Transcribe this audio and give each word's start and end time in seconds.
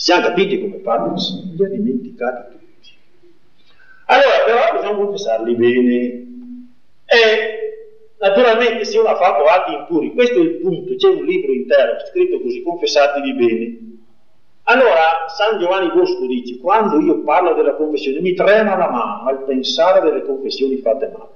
Siamo 0.00 0.28
capiti 0.28 0.58
come 0.58 0.78
farlo? 0.78 1.14
Li 1.14 1.62
ha 1.62 1.68
dimenticati 1.68 2.52
tutti. 2.52 2.90
Allora, 4.06 4.44
però 4.46 4.80
bisogna 4.80 4.96
confessarli 4.96 5.54
bene. 5.56 5.98
E 7.04 8.14
naturalmente 8.18 8.86
se 8.86 8.96
uno 8.96 9.08
ha 9.08 9.16
fatto 9.16 9.44
atti 9.44 9.74
impuri, 9.74 10.14
questo 10.14 10.38
è 10.38 10.42
il 10.42 10.56
punto, 10.62 10.96
c'è 10.96 11.08
un 11.08 11.22
libro 11.26 11.52
intero 11.52 11.98
scritto 12.10 12.40
così, 12.40 12.62
confessatevi 12.62 13.34
bene. 13.34 13.78
Allora 14.62 15.28
San 15.28 15.58
Giovanni 15.60 15.90
Bosco 15.92 16.26
dice, 16.26 16.56
quando 16.56 16.98
io 16.98 17.20
parlo 17.20 17.52
della 17.52 17.74
confessione 17.74 18.20
mi 18.20 18.32
trema 18.32 18.78
la 18.78 18.88
mano 18.88 19.28
al 19.28 19.44
pensare 19.44 20.00
delle 20.00 20.22
confessioni 20.22 20.78
fatte 20.78 21.10
male. 21.12 21.28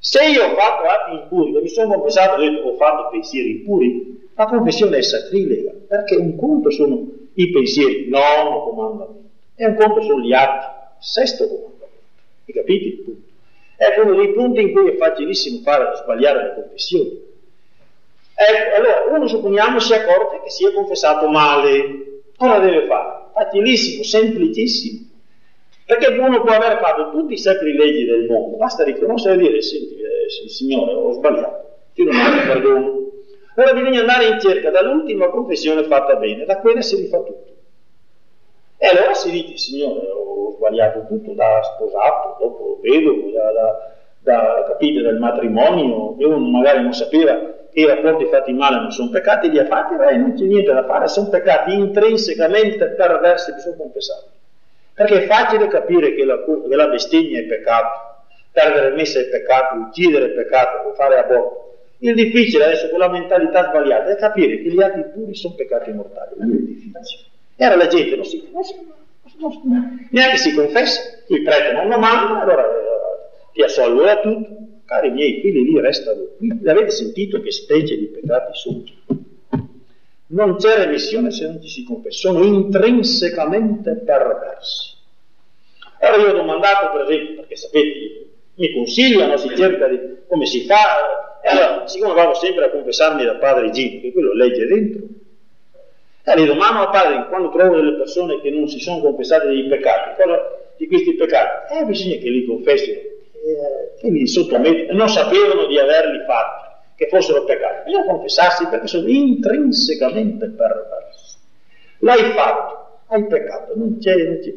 Se 0.00 0.24
io 0.24 0.44
ho 0.44 0.56
fatto 0.56 0.88
atti 0.88 1.14
impuri, 1.22 1.52
mi 1.52 1.68
sono 1.68 1.94
confessato 1.94 2.42
ho 2.42 2.74
fatto 2.74 3.10
pensieri 3.10 3.60
impuri, 3.60 4.30
la 4.34 4.46
confessione 4.46 4.96
è 4.96 5.02
sacrilega, 5.02 5.70
perché 5.86 6.16
un 6.16 6.34
conto 6.36 6.70
sono 6.72 7.17
i 7.42 7.50
pensieri, 7.50 8.08
nono 8.08 8.62
comandamento, 8.62 9.28
e 9.54 9.66
un 9.66 9.74
conto 9.76 10.02
sono 10.02 10.20
gli 10.20 10.32
atti, 10.32 10.66
sesto 10.98 11.46
comandamento. 11.46 12.00
Hai 12.46 12.54
capito 12.54 12.86
il 12.86 12.98
punto? 13.04 13.26
Ecco 13.76 14.02
uno 14.02 14.14
dei 14.16 14.32
punti 14.32 14.60
in 14.60 14.72
cui 14.72 14.90
è 14.90 14.96
facilissimo 14.96 15.60
fare 15.62 15.94
sbagliare 15.94 16.42
le 16.42 16.54
confessioni. 16.54 17.26
Ecco, 18.34 18.76
allora, 18.76 19.16
uno 19.16 19.26
supponiamo 19.28 19.78
si 19.78 19.92
accorge 19.92 20.40
che 20.42 20.50
si 20.50 20.66
è 20.66 20.72
confessato 20.72 21.28
male, 21.28 22.22
cosa 22.36 22.58
deve 22.58 22.86
fare? 22.86 23.26
Facilissimo, 23.34 24.02
semplicissimo. 24.02 25.06
Perché 25.84 26.18
uno 26.18 26.42
può 26.42 26.52
aver 26.52 26.78
fatto 26.80 27.10
tutti 27.10 27.34
i 27.34 27.38
sacrilegi 27.38 28.04
del 28.04 28.26
mondo, 28.26 28.56
basta 28.56 28.82
riconoscere 28.82 29.34
e 29.34 29.38
dire, 29.38 29.58
eh, 29.58 30.48
Signore, 30.48 30.92
ho 30.92 31.12
sbagliato, 31.12 31.78
ti 31.94 32.04
domando 32.04 32.42
perdono. 32.42 33.06
Ora 33.60 33.72
bisogna 33.72 34.00
andare 34.00 34.26
in 34.26 34.38
cerca 34.38 34.70
dall'ultima 34.70 35.30
confessione 35.30 35.82
fatta 35.82 36.14
bene, 36.14 36.44
da 36.44 36.58
quella 36.58 36.80
si 36.80 36.94
rifà 36.94 37.18
tutto. 37.18 37.56
E 38.76 38.86
allora 38.86 39.14
si 39.14 39.32
dice, 39.32 39.56
Signore, 39.56 40.06
ho 40.06 40.52
sbagliato 40.52 41.04
tutto, 41.08 41.32
da 41.32 41.60
sposato, 41.64 42.36
dopo 42.38 42.78
vedovo, 42.80 43.32
da, 43.32 43.50
da, 43.50 43.92
da 44.20 44.64
capite 44.68 45.02
del 45.02 45.18
matrimonio, 45.18 46.16
e 46.20 46.24
uno 46.24 46.38
magari 46.38 46.82
non 46.82 46.92
sapeva 46.92 47.34
che 47.72 47.80
i 47.80 47.84
rapporti 47.84 48.26
fatti 48.26 48.52
male 48.52 48.76
non 48.76 48.92
sono 48.92 49.10
peccati, 49.10 49.50
li 49.50 49.58
ha 49.58 49.66
fatti, 49.66 49.96
beh, 49.96 50.16
non 50.16 50.34
c'è 50.34 50.44
niente 50.44 50.72
da 50.72 50.84
fare, 50.84 51.08
sono 51.08 51.28
peccati 51.28 51.72
intrinsecamente 51.72 52.90
perversi, 52.90 53.54
bisogna 53.54 53.76
confessarli. 53.78 54.28
Perché 54.94 55.24
è 55.24 55.26
facile 55.26 55.66
capire 55.66 56.14
che 56.14 56.24
la, 56.24 56.44
che 56.44 56.76
la 56.76 56.86
bestemmia 56.86 57.40
è 57.40 57.42
peccato, 57.42 58.22
perdere 58.52 58.94
messa 58.94 59.18
è 59.18 59.24
peccato, 59.24 59.74
uccidere 59.74 60.26
è 60.26 60.28
peccato, 60.28 60.92
fare 60.94 61.18
aborto. 61.18 61.67
Il 62.00 62.14
difficile 62.14 62.64
adesso 62.64 62.88
con 62.90 63.00
la 63.00 63.08
mentalità 63.08 63.68
sbagliata 63.68 64.10
è 64.10 64.16
capire 64.16 64.62
che 64.62 64.70
gli 64.70 64.80
atti 64.80 65.02
puri 65.12 65.34
sono 65.34 65.54
peccati 65.54 65.92
mortali, 65.92 66.34
non 66.38 66.52
è 66.52 66.56
difficile. 66.56 67.24
E 67.56 67.64
allora 67.64 67.84
la 67.84 67.88
gente 67.88 68.14
non 68.14 68.24
si, 68.24 68.38
si, 68.62 68.74
neanche 70.10 70.36
si 70.36 70.54
confessa, 70.54 71.00
il 71.26 71.42
prete 71.42 71.72
non 71.72 71.88
lo 71.88 71.98
manda, 71.98 72.42
allora 72.42 72.64
eh, 72.64 73.50
ti 73.52 73.62
assolvo 73.62 74.02
da 74.02 74.20
tutto. 74.20 74.56
Cari 74.84 75.10
miei 75.10 75.40
figli, 75.40 75.70
lì 75.70 75.80
restano 75.80 76.28
qui. 76.38 76.56
L'avete 76.62 76.90
sentito 76.90 77.40
che 77.42 77.50
specie 77.50 77.98
di 77.98 78.06
peccati 78.06 78.52
sono? 78.54 78.84
Non 80.28 80.56
c'è 80.56 80.76
remissione 80.76 81.30
se 81.30 81.46
non 81.46 81.60
ci 81.60 81.68
si 81.68 81.84
confessa, 81.84 82.28
sono 82.28 82.44
intrinsecamente 82.44 83.96
perversi. 83.96 84.96
Allora 86.00 86.22
io 86.22 86.30
ho 86.30 86.36
domandato, 86.36 86.96
per 86.96 87.10
esempio, 87.10 87.34
perché 87.36 87.56
sapete, 87.56 88.26
mi 88.58 88.72
consigliano, 88.72 89.36
si 89.36 89.54
cerca 89.56 89.86
di 89.86 89.98
come 90.26 90.44
si 90.44 90.66
fa, 90.66 91.40
e 91.40 91.48
allora, 91.48 91.86
siccome 91.86 92.14
vado 92.14 92.34
sempre 92.34 92.64
a 92.64 92.70
confessarmi 92.70 93.24
da 93.24 93.36
padre 93.36 93.70
Gino, 93.70 94.00
che 94.00 94.12
quello 94.12 94.34
legge 94.34 94.66
dentro, 94.66 95.06
e 96.24 96.30
allora 96.30 96.52
domando 96.52 96.80
al 96.80 96.90
padre, 96.90 97.26
quando 97.28 97.50
trovo 97.50 97.76
delle 97.76 97.96
persone 97.96 98.40
che 98.40 98.50
non 98.50 98.68
si 98.68 98.80
sono 98.80 99.00
confessate 99.00 99.46
dei 99.46 99.66
peccati, 99.66 100.20
di 100.76 100.86
questi 100.86 101.14
peccati, 101.14 101.74
eh, 101.74 101.84
bisogna 101.84 102.16
che 102.16 102.28
li 102.28 102.44
confessino, 102.44 102.98
eh, 102.98 103.94
che 103.98 104.08
li 104.10 104.26
sottomettono, 104.26 104.98
non 104.98 105.08
sapevano 105.08 105.66
di 105.66 105.78
averli 105.78 106.24
fatti, 106.26 106.66
che 106.96 107.06
fossero 107.08 107.44
peccati, 107.44 107.84
bisogna 107.84 108.04
confessarsi 108.06 108.66
perché 108.66 108.88
sono 108.88 109.08
intrinsecamente 109.08 110.48
perversi. 110.48 111.36
L'hai 112.00 112.32
fatto, 112.32 113.02
hai 113.06 113.24
peccato, 113.26 113.72
non 113.76 113.98
c'è, 113.98 114.14
non 114.16 114.38
c'è, 114.40 114.52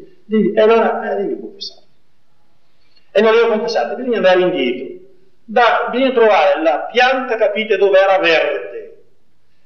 e 0.54 0.60
allora 0.60 1.16
eh, 1.16 1.22
devi 1.22 1.40
confessare. 1.40 1.81
E 3.12 3.20
non 3.20 3.34
devo 3.34 3.48
confessare, 3.48 3.94
bisogna 3.94 4.16
andare 4.16 4.40
indietro. 4.40 5.00
Da, 5.44 5.88
bisogna 5.90 6.12
trovare 6.12 6.62
la 6.62 6.88
pianta, 6.90 7.36
capite, 7.36 7.76
dove 7.76 7.98
era 7.98 8.18
verde. 8.18 9.02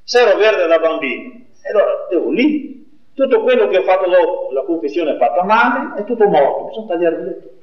Se 0.03 0.19
ero 0.19 0.37
verde 0.37 0.67
da 0.67 0.79
bambino, 0.79 1.45
allora 1.69 2.07
devo 2.09 2.29
lì. 2.31 2.85
Tutto 3.13 3.41
quello 3.41 3.67
che 3.67 3.77
ho 3.77 3.83
fatto 3.83 4.09
dopo, 4.09 4.51
la 4.51 4.61
confessione 4.61 5.13
è 5.13 5.17
fatta 5.17 5.43
male, 5.43 5.99
è 5.99 6.03
tutto 6.03 6.27
morto, 6.27 6.65
bisogna 6.65 6.87
tagliare 6.87 7.15
via 7.23 7.33
tutto. 7.33 7.55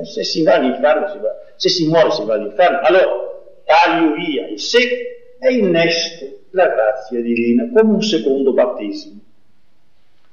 Eh, 0.00 0.04
se 0.04 0.24
si 0.24 0.42
va 0.44 0.54
all'inferno, 0.54 1.08
si 1.08 1.18
va. 1.18 1.28
se 1.56 1.68
si 1.68 1.88
muore 1.88 2.10
si 2.12 2.24
va 2.24 2.34
all'inferno. 2.34 2.80
Allora, 2.80 3.26
taglio 3.64 4.14
via 4.14 4.46
il 4.46 4.60
secco 4.60 4.94
e 5.40 5.52
innesto 5.52 6.24
la 6.50 6.68
grazia 6.68 7.20
divina 7.20 7.68
come 7.72 7.92
un 7.92 8.02
secondo 8.02 8.52
battesimo. 8.52 9.20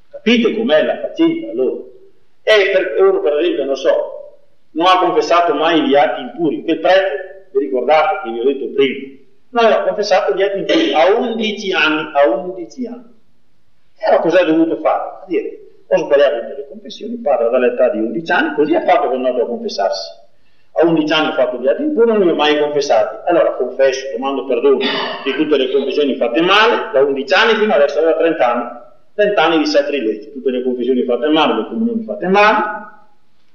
Capite 0.09 0.55
com'è 0.55 0.83
la 0.83 0.99
faccenda 0.99 1.51
allora? 1.51 1.83
E 2.43 2.69
per, 2.71 3.01
uno 3.01 3.19
per 3.21 3.39
esempio, 3.39 3.65
non 3.65 3.75
so, 3.75 4.12
non 4.73 4.85
ha 4.85 4.99
confessato 4.99 5.53
mai 5.53 5.87
gli 5.87 5.95
atti 5.95 6.21
impuri. 6.21 6.63
Quel 6.63 6.79
prete, 6.79 7.49
vi 7.51 7.59
ricordate 7.59 8.21
che 8.23 8.31
vi 8.31 8.39
ho 8.39 8.43
detto 8.43 8.73
prima, 8.73 9.19
non 9.49 9.65
aveva 9.65 9.83
confessato 9.83 10.33
gli 10.33 10.41
atti 10.41 10.59
impuri 10.59 10.93
a 10.93 11.15
11 11.15 11.73
anni, 11.73 12.11
a 12.13 12.29
11 12.29 12.85
anni. 12.87 13.11
E 13.97 14.05
allora 14.05 14.21
cosa 14.21 14.41
ha 14.41 14.45
dovuto 14.45 14.77
fare? 14.77 15.01
A 15.21 15.25
dire, 15.27 15.59
ho 15.87 15.97
sbagliato 15.97 16.39
tutte 16.39 16.55
le 16.55 16.67
confessioni, 16.67 17.15
parla 17.17 17.49
dall'età 17.49 17.89
di 17.89 17.99
11 17.99 18.31
anni, 18.31 18.55
così 18.55 18.75
ha 18.75 18.83
fatto 18.83 19.11
è 19.11 19.15
andato 19.15 19.43
a 19.43 19.45
confessarsi. 19.45 20.21
A 20.75 20.85
11 20.85 21.13
anni 21.13 21.27
ho 21.27 21.33
fatto 21.33 21.57
gli 21.57 21.67
atti 21.67 21.83
impuri, 21.83 22.11
non 22.11 22.19
li 22.19 22.29
ho 22.29 22.35
mai 22.35 22.57
confessati. 22.59 23.29
Allora 23.29 23.53
confesso, 23.53 24.07
domando 24.11 24.45
perdono 24.45 24.77
di 24.77 25.33
tutte 25.35 25.57
le 25.57 25.71
confessioni 25.71 26.15
fatte 26.15 26.41
male, 26.41 26.89
da 26.91 27.01
11 27.01 27.33
anni 27.33 27.53
fino 27.55 27.73
adesso 27.73 27.99
aveva 27.99 28.17
30 28.17 28.51
anni. 28.51 28.81
30 29.15 29.43
anni 29.43 29.57
di 29.59 29.67
sacrilegio, 29.67 30.31
tutte 30.31 30.49
le 30.49 30.63
confessioni 30.63 31.03
fatte 31.03 31.27
male, 31.27 31.53
le 31.53 31.67
comunioni 31.67 32.03
fatte 32.03 32.27
male, 32.27 32.63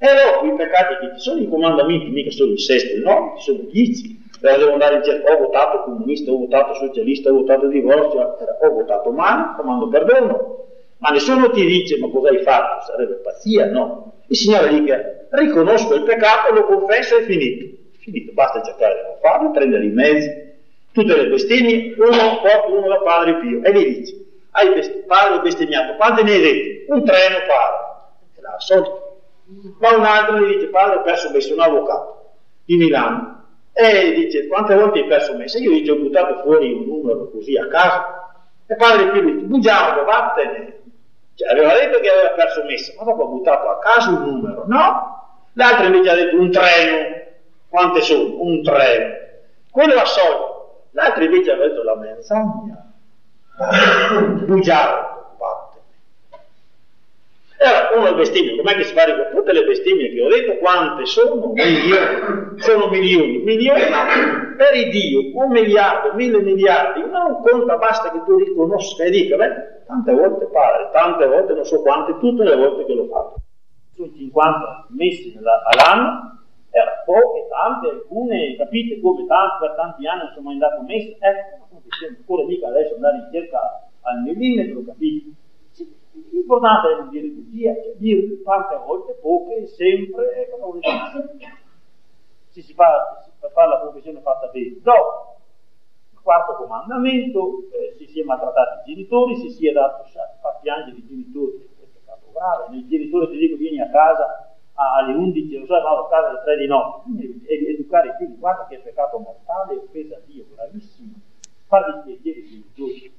e 0.00 0.06
dopo 0.06 0.46
i 0.46 0.54
peccati 0.54 0.94
che 1.00 1.14
ci 1.14 1.20
sono, 1.20 1.40
i 1.40 1.48
comandamenti 1.48 2.10
mica 2.10 2.30
sono 2.30 2.52
il 2.52 2.60
sesto, 2.60 2.98
no, 3.02 3.34
ci 3.38 3.44
sono 3.44 3.68
dieci. 3.70 4.26
Però 4.40 4.56
devo 4.56 4.72
andare 4.72 4.96
in 4.96 5.02
cerca, 5.02 5.32
ho 5.32 5.38
votato 5.38 5.82
comunista, 5.82 6.30
ho 6.30 6.38
votato 6.38 6.74
socialista, 6.74 7.30
ho 7.30 7.34
votato 7.34 7.66
divorzio, 7.66 8.20
ho 8.20 8.70
votato 8.70 9.10
male, 9.10 9.56
comando 9.56 9.88
perdono. 9.88 10.66
Ma 10.98 11.10
nessuno 11.10 11.50
ti 11.50 11.64
dice, 11.64 11.98
ma 11.98 12.08
cosa 12.08 12.28
hai 12.28 12.42
fatto? 12.42 12.84
Sarebbe 12.92 13.14
pazzia, 13.14 13.66
no? 13.66 14.12
Il 14.28 14.36
Signore 14.36 14.68
dice, 14.68 15.26
riconosco 15.30 15.94
il 15.94 16.04
peccato, 16.04 16.54
lo 16.54 16.64
confesso 16.64 17.16
e 17.16 17.22
finito. 17.22 17.76
Finito, 17.98 18.32
basta 18.32 18.62
cercare 18.62 18.94
di 18.94 19.00
non 19.02 19.16
farlo, 19.20 19.50
prendere 19.50 19.84
i 19.84 19.90
mezzi, 19.90 20.30
tutte 20.92 21.16
le 21.16 21.28
bestemmie, 21.28 21.94
uno 21.98 22.40
porta 22.40 22.66
uno 22.68 22.86
da 22.86 23.00
Padre 23.00 23.38
Pio 23.38 23.62
e 23.64 23.72
gli 23.72 23.98
dice, 23.98 24.24
hai 24.52 24.72
best- 24.74 25.04
padre 25.06 25.40
bestemmiato, 25.40 25.96
quante 25.96 26.22
ne 26.22 26.32
hai 26.32 26.40
detto? 26.40 26.92
Un 26.92 27.04
treno 27.04 27.36
padre. 27.46 27.86
È 28.36 28.40
la 28.40 28.54
solita 28.58 29.07
ma 29.78 29.96
un 29.96 30.04
altro 30.04 30.38
gli 30.40 30.54
dice 30.54 30.66
padre 30.66 30.96
ho 30.96 31.02
perso 31.02 31.30
messo 31.30 31.54
un 31.54 31.60
avvocato 31.60 32.32
di 32.64 32.76
Milano. 32.76 33.36
E 33.72 34.12
dice 34.12 34.46
quante 34.46 34.74
volte 34.74 35.00
hai 35.00 35.06
perso 35.06 35.36
messo? 35.36 35.58
Io 35.58 35.70
gli 35.70 35.88
ho 35.88 35.96
buttato 35.96 36.40
fuori 36.42 36.72
un 36.72 36.84
numero 36.84 37.30
così 37.30 37.56
a 37.56 37.66
caso. 37.68 38.04
E 38.66 38.74
padre 38.74 39.08
più 39.08 39.22
dice 39.22 39.46
bugiardo 39.46 40.04
vattene. 40.04 40.76
Cioè, 41.34 41.50
aveva 41.50 41.72
detto 41.74 42.00
che 42.00 42.10
aveva 42.10 42.30
perso 42.30 42.64
messo 42.64 42.92
ma 42.98 43.04
dopo 43.04 43.22
ha 43.22 43.26
buttato 43.26 43.68
a 43.68 43.78
caso 43.78 44.10
un 44.10 44.22
numero 44.24 44.64
no? 44.66 45.16
L'altro 45.52 45.86
invece 45.86 46.10
ha 46.10 46.14
detto 46.14 46.38
un 46.38 46.50
treno. 46.50 47.16
Quante 47.68 48.00
sono? 48.00 48.42
un 48.42 48.62
treno. 48.62 49.14
Quello 49.70 50.00
a 50.00 50.04
solito. 50.04 50.86
L'altro 50.92 51.24
invece 51.24 51.52
ha 51.52 51.56
detto 51.56 51.82
la 51.82 51.96
menzogna. 51.96 52.92
Bugiardo 54.46 55.08
allora 57.64 58.10
uno 58.10 58.14
bestemmia, 58.14 58.54
com'è 58.56 58.74
che 58.74 58.84
si 58.84 58.94
fa 58.94 59.04
con 59.04 59.34
tutte 59.34 59.52
le 59.52 59.64
bestemmie 59.64 60.12
che 60.12 60.22
ho 60.22 60.28
detto? 60.28 60.58
Quante 60.58 61.06
sono? 61.06 61.52
Milioni. 61.52 62.60
Sono 62.60 62.88
milioni. 62.88 63.38
Milioni 63.38 63.80
per 64.56 64.74
il 64.74 64.90
Dio, 64.90 65.20
un 65.34 65.50
miliardo, 65.50 66.14
mille 66.14 66.40
miliardi, 66.40 67.00
non 67.00 67.42
conta, 67.42 67.76
basta 67.76 68.12
che 68.12 68.22
tu 68.24 68.36
riconosca 68.36 69.04
e 69.04 69.10
dica, 69.10 69.36
beh, 69.36 69.84
tante 69.86 70.12
volte 70.12 70.46
padre, 70.46 70.90
tante 70.92 71.26
volte, 71.26 71.54
non 71.54 71.64
so 71.64 71.82
quante, 71.82 72.18
tutte 72.18 72.44
le 72.44 72.56
volte 72.56 72.84
che 72.84 72.94
l'ho 72.94 73.06
fatto. 73.06 73.36
Sono 73.94 74.12
50 74.12 74.86
messi 74.90 75.36
all'anno, 75.36 76.38
era 76.70 77.02
poche, 77.04 77.46
tante, 77.48 77.88
alcune, 77.88 78.54
capite 78.56 79.00
come 79.00 79.26
tante, 79.26 79.66
per 79.66 79.74
tanti 79.74 80.06
anni 80.06 80.22
non 80.22 80.30
sono 80.34 80.44
mai 80.44 80.54
andato 80.54 80.82
messo, 80.82 81.16
ecco, 81.18 81.66
non 81.70 81.82
ancora 82.18 82.44
mica 82.44 82.68
adesso 82.68 82.94
andare 82.94 83.16
in 83.16 83.28
cerca 83.32 83.58
al 84.02 84.22
millimetro, 84.22 84.82
capite? 84.86 85.30
L'importante 86.30 86.88
è 86.88 87.08
dire 87.10 87.28
bugia, 87.28 87.74
cioè 87.74 87.94
dire 87.96 88.42
tante 88.42 88.76
volte, 88.86 89.14
poche, 89.20 89.66
sempre, 89.66 90.48
cosa 90.50 90.64
vuol 90.64 90.78
dire? 90.80 91.56
Se 92.48 92.62
si 92.62 92.74
fa, 92.74 93.24
fare 93.52 93.68
la 93.68 93.78
professione 93.80 94.20
fatta 94.20 94.48
bene. 94.48 94.78
Dopo, 94.80 95.36
Quarto 96.28 96.56
comandamento, 96.56 97.70
eh, 97.72 97.94
si 97.96 98.04
sia 98.04 98.22
maltrattati 98.22 98.90
i 98.90 98.94
genitori, 98.94 99.34
si 99.36 99.48
sia 99.48 99.72
dato 99.72 100.04
far 100.42 100.60
piangere 100.60 100.98
i 100.98 101.06
genitori, 101.06 101.66
questo 101.74 102.00
è 102.00 102.04
capo 102.04 102.30
grave, 102.32 102.76
il 102.76 102.86
genitore 102.86 103.30
ti 103.30 103.38
dico 103.38 103.56
vieni 103.56 103.80
a 103.80 103.88
casa 103.88 104.52
alle 104.74 105.14
11, 105.14 105.56
non 105.56 105.66
so, 105.66 105.72
vado 105.80 106.04
a 106.04 106.08
casa 106.08 106.28
alle 106.28 106.42
3 106.44 106.56
di 106.58 106.66
notte, 106.66 107.10
ed 107.46 107.68
educare 107.68 108.08
i 108.08 108.12
figli, 108.18 108.38
guarda 108.38 108.66
che 108.66 108.76
è 108.76 108.80
peccato 108.80 109.18
mortale, 109.18 109.76
offesa 109.76 110.16
a 110.16 110.20
Dio, 110.26 110.44
gravissimo, 110.54 111.14
far 111.66 112.02
dispiacere 112.02 112.38
i 112.40 112.48
genitori, 112.48 113.12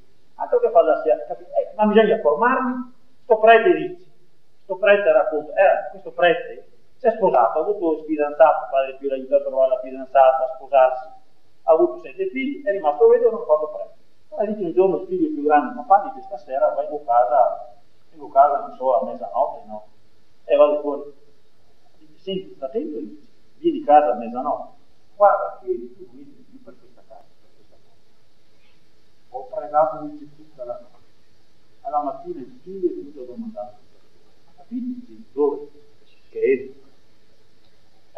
altro 0.49 0.59
che 0.59 0.69
farsi, 0.71 1.09
eh, 1.09 1.73
ma 1.75 1.85
bisogna 1.85 2.19
formarli, 2.19 2.93
sto 3.23 3.37
prete 3.37 3.73
dice, 3.73 4.05
sto 4.63 4.77
prete 4.77 5.11
racconta, 5.11 5.53
eh, 5.53 5.89
questo 5.91 6.11
prete 6.11 6.69
si 6.99 7.07
è 7.07 7.11
sposato, 7.11 7.59
ha 7.59 7.61
avuto 7.61 7.99
un 7.99 8.03
fidanzato, 8.03 8.67
padre 8.69 8.95
più 8.95 9.07
l'ha 9.07 9.15
aiutato 9.15 9.43
a 9.43 9.47
trovare 9.47 9.69
la 9.69 9.79
fidanzata, 9.79 10.43
a 10.43 10.55
sposarsi, 10.55 11.07
ha 11.63 11.71
avuto 11.71 11.99
sette 11.99 12.27
figli, 12.27 12.61
è 12.61 12.71
rimasto 12.71 13.07
vedovo 13.07 13.29
e 13.29 13.31
non 13.31 13.41
ha 13.41 13.45
fatto 13.45 13.67
prete. 13.69 13.97
Allora 14.31 14.51
dice 14.51 14.65
un 14.65 14.73
giorno 14.73 15.01
il 15.01 15.07
figlio 15.07 15.29
più 15.29 15.43
grande, 15.43 15.81
papà 15.81 16.11
dice 16.11 16.25
stasera 16.25 16.75
vengo 16.75 16.97
a 16.97 17.05
casa, 17.05 17.73
vengo 18.09 18.27
a 18.27 18.31
casa 18.31 18.59
non 18.59 18.75
so 18.75 18.99
a 18.99 19.05
mezzanotte, 19.05 19.65
no? 19.67 19.87
E 20.43 20.55
vado 20.57 20.81
fuori. 20.81 21.13
Dice, 21.99 22.17
senti, 22.17 22.53
sta 22.55 22.67
dice, 22.67 23.27
vieni 23.59 23.81
a 23.81 23.85
casa 23.85 24.11
a 24.11 24.15
mezzanotte, 24.15 24.73
guarda 25.15 25.59
che 25.61 25.67
tu 25.95 26.05
mi 26.11 26.23
più 26.25 26.61
per 26.61 26.75
questa 26.77 27.01
casa, 27.07 27.23
per 27.39 27.49
questa 27.55 27.77
cosa. 27.81 27.95
Ho 29.29 29.45
pregato 29.45 30.05
dice 30.05 30.27
tutta 30.35 30.63
la 30.63 30.79
notte. 30.81 30.97
Alla 31.81 32.01
mattina 32.03 32.39
il 32.39 32.59
figlio 32.63 32.89
è 32.89 32.93
venuto 32.93 33.21
a 33.21 33.25
domandare, 33.25 33.75
capite 34.55 35.23
dove? 35.33 35.67
Che 36.29 36.73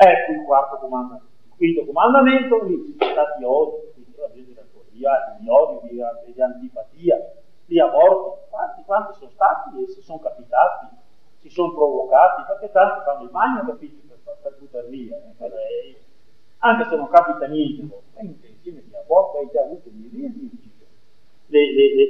Ecco 0.03 0.31
il 0.31 0.43
quarto 0.45 0.77
comandamento. 0.77 1.29
Il 1.43 1.55
quinto 1.55 1.85
comandamento, 1.85 2.63
lì 2.63 2.85
ci 2.85 2.97
sono 2.97 3.11
stati 3.11 3.43
odi, 3.43 3.91
quindi 3.93 4.13
la 4.17 4.31
gente 4.33 4.53
da 4.53 4.63
Coria, 4.73 5.37
di 5.39 5.47
odio, 5.47 5.81
di, 5.87 6.33
di 6.33 6.41
antipatia, 6.41 7.33
di 7.65 7.79
aborti, 7.79 8.49
quanti, 8.49 8.83
quanti 8.83 9.13
sono 9.19 9.29
stati 9.29 9.83
e 9.83 9.87
si 9.87 10.01
sono 10.01 10.19
capitati, 10.19 10.87
si 11.39 11.49
sono 11.49 11.73
provocati, 11.73 12.43
perché 12.47 12.71
tanti 12.71 13.03
fanno 13.05 13.23
il 13.23 13.29
bagno, 13.29 13.63
capito, 13.65 14.01
per, 14.23 14.37
per 14.41 14.57
buttare 14.57 14.87
via. 14.87 15.17
Eh, 15.17 16.01
anche 16.57 16.89
se 16.89 16.95
non 16.95 17.09
capita 17.09 17.45
niente, 17.47 18.01
è 18.13 18.23
insieme 18.23 18.83
di 18.83 18.95
aborto, 18.95 19.37
hai 19.37 19.49
già 19.51 19.61
avuto 19.61 19.89
milioni 19.91 20.49
di. 20.49 20.70
Le, 21.51 21.59
le, 21.73 21.95
le, 21.95 22.07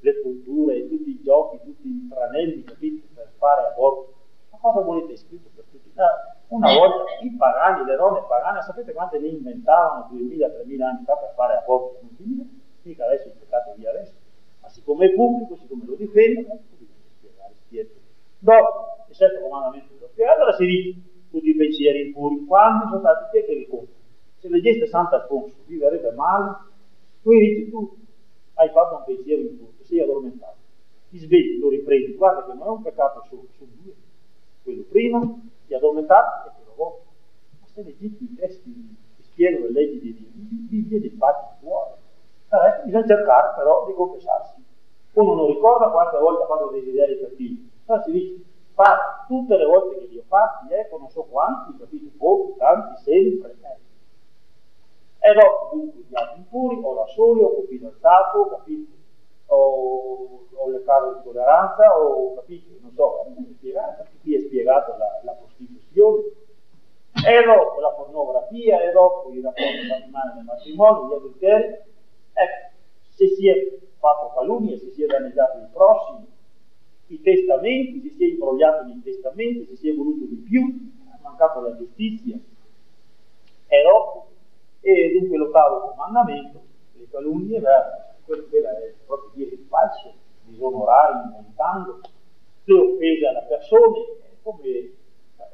le 0.00 0.20
culture, 0.20 0.86
tutti 0.86 1.10
i 1.10 1.22
giochi, 1.22 1.58
tutti 1.64 1.88
i 1.88 2.08
tranelli, 2.08 2.62
capito, 2.62 3.06
per 3.14 3.32
fare 3.38 3.68
aborto. 3.68 4.12
Ma 4.50 4.58
cosa 4.60 4.80
volete 4.80 5.16
scritto 5.16 5.48
per 5.54 5.64
tutti? 5.70 5.90
Ah, 5.98 6.36
una 6.48 6.74
volta 6.74 7.04
i 7.22 7.34
pagani, 7.36 7.86
le 7.86 7.96
donne 7.96 8.22
pagane, 8.28 8.60
sapete 8.60 8.92
quante 8.92 9.18
ne 9.18 9.28
inventavano 9.28 10.10
2000-3000 10.12 10.82
anni 10.82 11.04
fa 11.04 11.16
per 11.16 11.32
fare 11.34 11.56
aborti 11.56 12.04
inutili? 12.04 12.60
Mica 12.82 13.06
adesso 13.06 13.28
il 13.28 13.34
peccato 13.38 13.72
via 13.76 13.90
adesso. 13.90 14.12
Ma 14.60 14.68
siccome 14.68 15.06
è 15.06 15.14
pubblico, 15.14 15.56
siccome 15.56 15.84
lo 15.86 15.94
difendono, 15.94 16.60
bisogna 16.76 16.92
spiegare, 17.16 17.54
spiegare. 17.54 18.00
Dopo 18.40 19.06
il 19.08 19.14
sesto 19.14 19.40
comandamento 19.40 19.94
dello 19.94 20.08
spiegato, 20.08 20.40
allora 20.40 20.56
si 20.56 20.66
dice 20.66 21.00
tutti 21.30 21.48
i 21.48 21.56
pensieri 21.56 22.06
impuri, 22.06 22.44
quando 22.44 22.88
sono 22.88 22.98
stati 22.98 23.38
chi 23.38 23.46
che 23.46 23.54
li 23.54 23.66
compie? 23.66 23.94
Se 24.36 24.48
leggeste 24.50 24.86
Sant'Alfonso, 24.86 25.54
vi 25.66 25.78
verrebbe 25.78 26.10
male, 26.10 26.56
tu 27.22 27.30
dici 27.30 27.70
tu 27.70 27.96
hai 28.54 28.68
fatto 28.70 28.96
un 28.96 29.04
pensiero 29.04 29.42
impuro, 29.42 29.72
sei 29.82 30.00
addormentato, 30.00 30.56
ti 31.10 31.18
svegli, 31.18 31.58
lo 31.58 31.68
riprendi, 31.68 32.14
guarda 32.14 32.44
che 32.44 32.52
non 32.54 32.66
è 32.66 32.70
un 32.70 32.82
peccato 32.82 33.22
solo, 33.28 33.46
sono 33.56 33.70
due, 33.82 33.94
quello 34.62 34.82
prima 34.88 35.20
ti 35.66 35.74
addormentate 35.74 36.48
e 36.48 36.52
te 36.56 36.64
lo 36.64 36.72
vuoi. 36.74 36.92
Ma 37.60 37.66
se 37.66 37.82
leggete 37.82 38.24
i 38.24 38.34
testi 38.34 38.96
che 39.16 39.22
spiegano 39.22 39.66
le 39.66 39.72
leggi 39.72 39.98
di 40.00 40.14
Dio, 40.14 40.28
vi 40.68 40.80
viene 40.88 41.06
il 41.06 41.12
battito 41.12 41.56
fuori. 41.60 42.00
Allora, 42.48 42.82
bisogna 42.84 43.06
cercare 43.06 43.54
però 43.56 43.86
di 43.86 43.94
confessarsi. 43.94 44.62
Uno 45.14 45.34
non 45.34 45.46
ricorda 45.48 45.90
quante 45.90 46.18
volte 46.18 46.42
ha 46.42 46.46
fatto 46.46 46.70
desideri 46.70 47.16
per 47.16 47.34
Dio. 47.34 47.56
Allora 47.86 48.04
si 48.04 48.10
dice, 48.12 48.42
fa 48.72 49.24
tutte 49.26 49.56
le 49.56 49.64
volte 49.64 49.98
che 49.98 50.06
li 50.06 50.18
ho 50.18 50.24
fatti, 50.26 50.72
ecco, 50.72 50.98
non 50.98 51.08
so 51.10 51.22
quanti, 51.24 51.76
capite, 51.78 52.10
pochi, 52.16 52.56
tanti, 52.58 53.02
sempre. 53.02 53.56
Eh. 53.60 53.76
E 55.24 55.32
dopo 55.34 55.76
dunque 55.76 56.00
gli 56.08 56.14
altri 56.16 56.38
impuri, 56.38 56.80
o 56.82 56.94
da 56.94 57.06
soli, 57.06 57.42
o 57.42 57.54
con 57.54 57.66
fidanzato, 57.66 58.48
capite? 58.48 58.92
O, 59.46 60.46
o 60.52 60.68
le 60.68 60.82
case 60.82 61.16
di 61.16 61.22
tolleranza, 61.22 61.96
o 61.96 62.34
capite, 62.34 62.78
non 62.80 62.92
so, 62.92 63.24
qui 64.20 64.34
è 64.34 64.40
spiegato 64.40 64.96
la, 64.96 65.20
la 65.22 65.32
prostituzione, 65.32 66.22
e 67.12 67.44
dopo 67.44 67.80
la 67.80 67.90
pornografia, 67.90 68.82
e 68.82 68.90
dopo 68.90 69.30
i 69.30 69.40
rapporti 69.40 69.86
matrimoniali 69.86 70.34
nel 70.36 70.44
matrimonio, 70.44 71.08
gli 71.08 71.12
adulteri. 71.12 71.64
Ecco, 72.32 72.70
se 73.10 73.28
si 73.28 73.48
è 73.48 73.78
fatto 73.98 74.32
calunnia, 74.34 74.76
se 74.78 74.90
si 74.90 75.04
è 75.04 75.06
danneggiato 75.06 75.58
il 75.58 75.68
prossimo, 75.72 76.26
i 77.06 77.20
testamenti, 77.20 78.00
si 78.00 78.10
si 78.10 78.24
è 78.24 78.28
imbrogliato 78.32 78.84
nei 78.84 79.00
testamenti, 79.02 79.66
si 79.66 79.76
si 79.76 79.88
è 79.90 79.94
voluto 79.94 80.24
di 80.24 80.36
più, 80.36 80.62
ha 81.12 81.18
mancato 81.22 81.60
la 81.60 81.76
giustizia, 81.76 82.36
e 83.68 83.82
dopo, 84.82 85.06
e 85.06 85.18
dunque 85.18 85.38
l'ottavo 85.38 85.90
comandamento, 85.90 86.60
le 86.94 87.08
calunnie, 87.08 87.60
beh, 87.60 88.24
quella 88.24 88.70
è 88.78 88.94
proprio 89.06 89.30
dire 89.34 89.54
il 89.54 89.66
falso, 89.68 90.12
disonorare 90.42 91.22
inventando, 91.24 92.00
le 92.64 92.78
offese 92.78 93.26
alla 93.26 93.42
persona, 93.42 93.96
come 94.42 94.92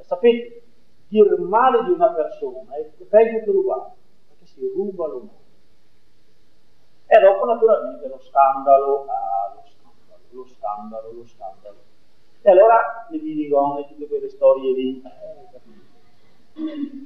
sapete, 0.01 0.63
dire 1.09 1.37
male 1.39 1.85
di 1.85 1.91
una 1.91 2.13
persona 2.13 2.75
è 2.77 2.85
peggio 3.05 3.45
che 3.45 3.51
rubare, 3.51 3.93
perché 4.29 4.47
si 4.47 4.67
ruba 4.75 5.07
l'onore. 5.07 5.47
E 7.07 7.21
dopo 7.21 7.47
naturalmente 7.47 8.09
lo 8.09 8.19
scandalo, 8.19 9.07
ah, 9.07 9.55
lo 9.55 9.63
scandalo, 9.65 10.23
lo 10.31 10.45
scandalo, 10.45 11.13
lo 11.13 11.25
scandalo. 11.25 11.77
E 12.43 12.51
allora 12.51 13.07
le 13.11 13.21
minigone, 13.21 13.87
tutte 13.89 14.07
quelle 14.07 14.29
storie 14.29 14.73
lì, 14.73 15.03
eh, 15.03 15.59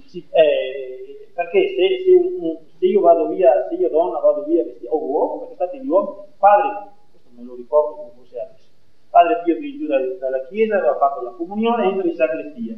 sì, 0.06 0.26
eh, 0.31 1.31
perché 1.34 1.75
se, 1.75 2.04
se, 2.04 2.66
se, 2.78 2.87
io 2.87 3.00
vado 3.00 3.28
via, 3.28 3.69
se 3.69 3.75
io 3.75 3.88
donna 3.88 4.19
vado 4.19 4.44
via, 4.44 4.64
o 4.88 4.99
uomo, 4.99 5.38
perché 5.40 5.54
state 5.54 5.78
gli 5.78 5.88
uomini, 5.88 6.26
padre, 6.38 6.90
questo 7.10 7.28
me 7.34 7.44
lo 7.44 7.54
ricordo 7.54 7.94
come 7.96 8.10
fosse 8.16 8.40
adesso, 8.40 8.70
Padre 9.12 9.43
Pio 9.43 9.58
viene 9.58 9.76
giù 9.76 9.87
dalla 9.87 10.46
chiesa, 10.49 10.78
aveva 10.78 10.96
fatto 10.96 11.20
la 11.20 11.32
comunione, 11.32 11.84
entra 11.84 12.08
in 12.08 12.14
sacrestia. 12.14 12.75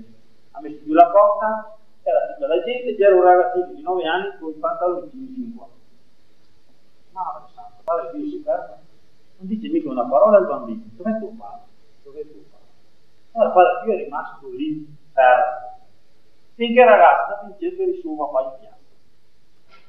Ha 0.50 0.60
messo 0.60 0.82
giù 0.82 0.92
la 0.92 1.06
porta, 1.06 1.78
era 2.02 2.34
tutta 2.34 2.48
la 2.48 2.62
gente, 2.64 2.96
c'era 2.96 3.14
un 3.14 3.22
ragazzino 3.22 3.72
di 3.72 3.82
9 3.82 4.04
anni 4.04 4.36
con 4.40 4.50
i 4.50 4.54
pantaloni 4.54 5.10
di 5.10 5.34
5 5.34 5.66
Madre 7.12 7.48
Santa, 7.54 7.80
Padre 7.84 8.10
Pio 8.10 8.28
si 8.28 8.42
ferma, 8.42 8.78
non 9.38 9.46
dice 9.46 9.68
mica 9.68 9.88
una 9.88 10.08
parola 10.08 10.38
al 10.38 10.46
bambino, 10.46 10.82
dov'è 10.96 11.18
tuo 11.18 11.32
padre? 11.38 11.66
Dov'è 12.02 12.22
tuo 12.22 12.42
padre? 12.50 12.66
Allora 13.32 13.50
Padre 13.50 13.84
Pio 13.84 13.92
è 13.92 13.96
rimasto 14.02 14.48
lì, 14.50 14.96
fermo. 15.12 15.73
Finché 16.54 16.80
il 16.80 16.86
ragazzo 16.86 17.48
da 17.48 17.56
di 17.58 17.98
suo 18.00 18.16
papà 18.16 18.42
in 18.42 18.60
piazza. 18.60 18.74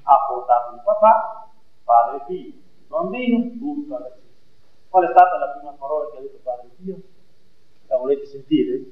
Ha 0.04 0.26
portato 0.28 0.76
il 0.76 0.82
papà, 0.84 1.50
Padre 1.84 2.24
Pio, 2.26 2.38
il 2.38 2.64
bambino, 2.88 3.52
tutto 3.58 3.96
alla 3.96 4.10
chiesa. 4.10 4.24
Qual 4.90 5.06
è 5.06 5.12
stata 5.12 5.38
la 5.38 5.48
prima 5.58 5.72
parola 5.74 6.10
che 6.10 6.18
ha 6.18 6.22
detto 6.22 6.40
Padre 6.42 6.70
Dio? 6.78 6.98
La 7.88 7.98
volete 7.98 8.26
sentire? 8.26 8.84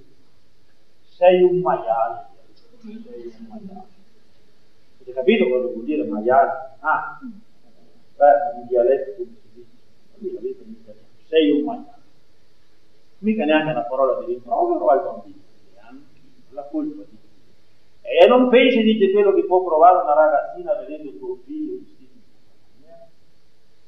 Sei 1.02 1.42
un 1.42 1.62
maiale. 1.62 2.28
Sei 2.78 3.34
un 3.40 3.48
maiale. 3.48 3.88
Avete 4.96 5.14
capito 5.14 5.50
cosa 5.50 5.68
vuol 5.68 5.84
dire 5.84 6.04
maiale? 6.04 6.76
Ah, 6.80 7.20
beh, 7.22 8.60
in 8.60 8.68
dialetto 8.68 9.16
come 9.16 9.36
dice. 9.54 10.96
Sei 11.28 11.52
un 11.52 11.64
maiale. 11.64 12.02
Mica 13.20 13.46
neanche 13.46 13.72
una 13.72 13.84
parola 13.84 14.20
di 14.20 14.34
rimprovero 14.34 14.88
al 14.88 15.02
bambino, 15.02 15.42
neanche 15.74 16.22
la 16.50 16.64
colpa 16.68 17.04
di. 17.10 17.23
E 18.04 18.28
non 18.28 18.50
pensi, 18.50 18.84
dice, 18.84 19.12
quello 19.12 19.34
che 19.34 19.46
può 19.46 19.64
provare 19.64 20.04
una 20.04 20.14
ragazzina 20.14 20.76
vedendo 20.76 21.18
tuo 21.18 21.38
figlio 21.46 21.80
vestito 21.80 22.04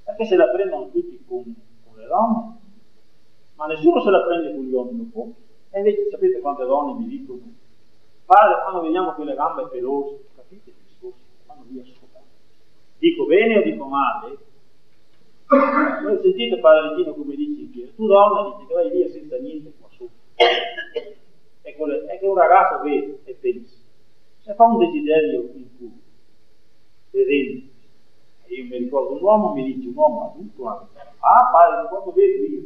perché 0.05 0.25
se 0.25 0.35
la 0.35 0.49
prendono 0.49 0.89
tutti 0.91 1.21
con 1.25 1.43
le 1.95 2.05
donne, 2.05 2.57
ma 3.55 3.65
nessuno 3.65 4.01
se 4.01 4.09
la 4.11 4.21
prende 4.21 4.53
con 4.53 4.63
gli 4.63 4.71
uomini 4.71 5.03
pochi. 5.05 5.43
E 5.71 5.79
invece 5.79 6.09
sapete 6.09 6.39
quante 6.39 6.63
donne 6.63 6.99
mi 6.99 7.07
dicono, 7.07 7.41
padre, 8.25 8.61
quando 8.61 8.81
vediamo 8.81 9.13
quelle 9.13 9.35
gambe 9.35 9.67
pelose, 9.67 10.27
capite 10.35 10.69
il 10.69 10.75
discorso, 10.85 11.23
vanno 11.47 11.63
via 11.67 11.83
sopra. 11.83 12.21
Dico 12.99 13.25
bene 13.25 13.57
o 13.57 13.61
dico 13.63 13.85
male? 13.85 14.37
Voi 15.47 16.19
sentite 16.21 16.59
Padre 16.59 16.95
Dino 16.95 17.13
come 17.13 17.35
dice 17.35 17.61
in 17.61 17.71
chiesa, 17.71 17.91
tu 17.95 18.07
donna 18.07 18.55
dici 18.55 18.67
che 18.67 18.73
vai 18.73 18.89
via 18.89 19.09
senza 19.09 19.37
niente 19.37 19.73
qua 19.77 19.89
sopra. 19.89 20.15
È 21.61 22.19
che 22.19 22.25
un 22.25 22.35
ragazzo 22.35 22.83
vede 22.83 23.19
e 23.25 23.33
pensa, 23.33 23.74
se 24.45 24.53
fa 24.53 24.65
un 24.65 24.77
desiderio 24.77 25.49
in 25.55 25.75
cui, 25.75 25.91
vedendo, 27.09 27.65
io 28.45 28.63
mi 28.65 28.77
ricordo 28.77 29.13
un 29.13 29.23
uomo, 29.23 29.53
mi 29.53 29.63
dice 29.63 29.87
un 29.87 29.95
uomo 29.95 30.29
adulto, 30.29 30.67
ah 30.67 31.49
padre, 31.51 31.87
quando 31.89 32.11
vedo 32.11 32.43
io, 32.43 32.61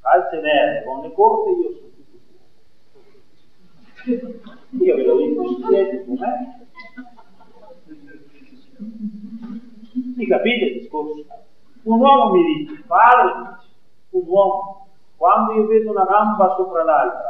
calze 0.00 0.40
nere, 0.42 0.84
con 0.84 1.00
le 1.00 1.12
corte, 1.14 1.50
io 1.52 1.72
sono 1.72 1.88
tutto 1.96 2.18
tuo. 4.04 4.48
Io 4.84 4.94
ve 4.96 5.02
lo 5.02 5.16
dico, 5.16 5.44
siete 5.68 6.04
com'è? 6.04 6.58
Mi 10.16 10.26
capite 10.26 10.64
il 10.64 10.80
discorso? 10.80 11.26
Un 11.82 11.98
uomo 11.98 12.30
mi 12.32 12.44
dice, 12.44 12.82
padre, 12.86 13.56
dice, 13.56 13.68
un 14.10 14.24
uomo, 14.26 14.88
quando 15.16 15.54
io 15.54 15.66
vedo 15.66 15.90
una 15.90 16.04
gamba 16.04 16.54
sopra 16.56 16.84
l'altra, 16.84 17.29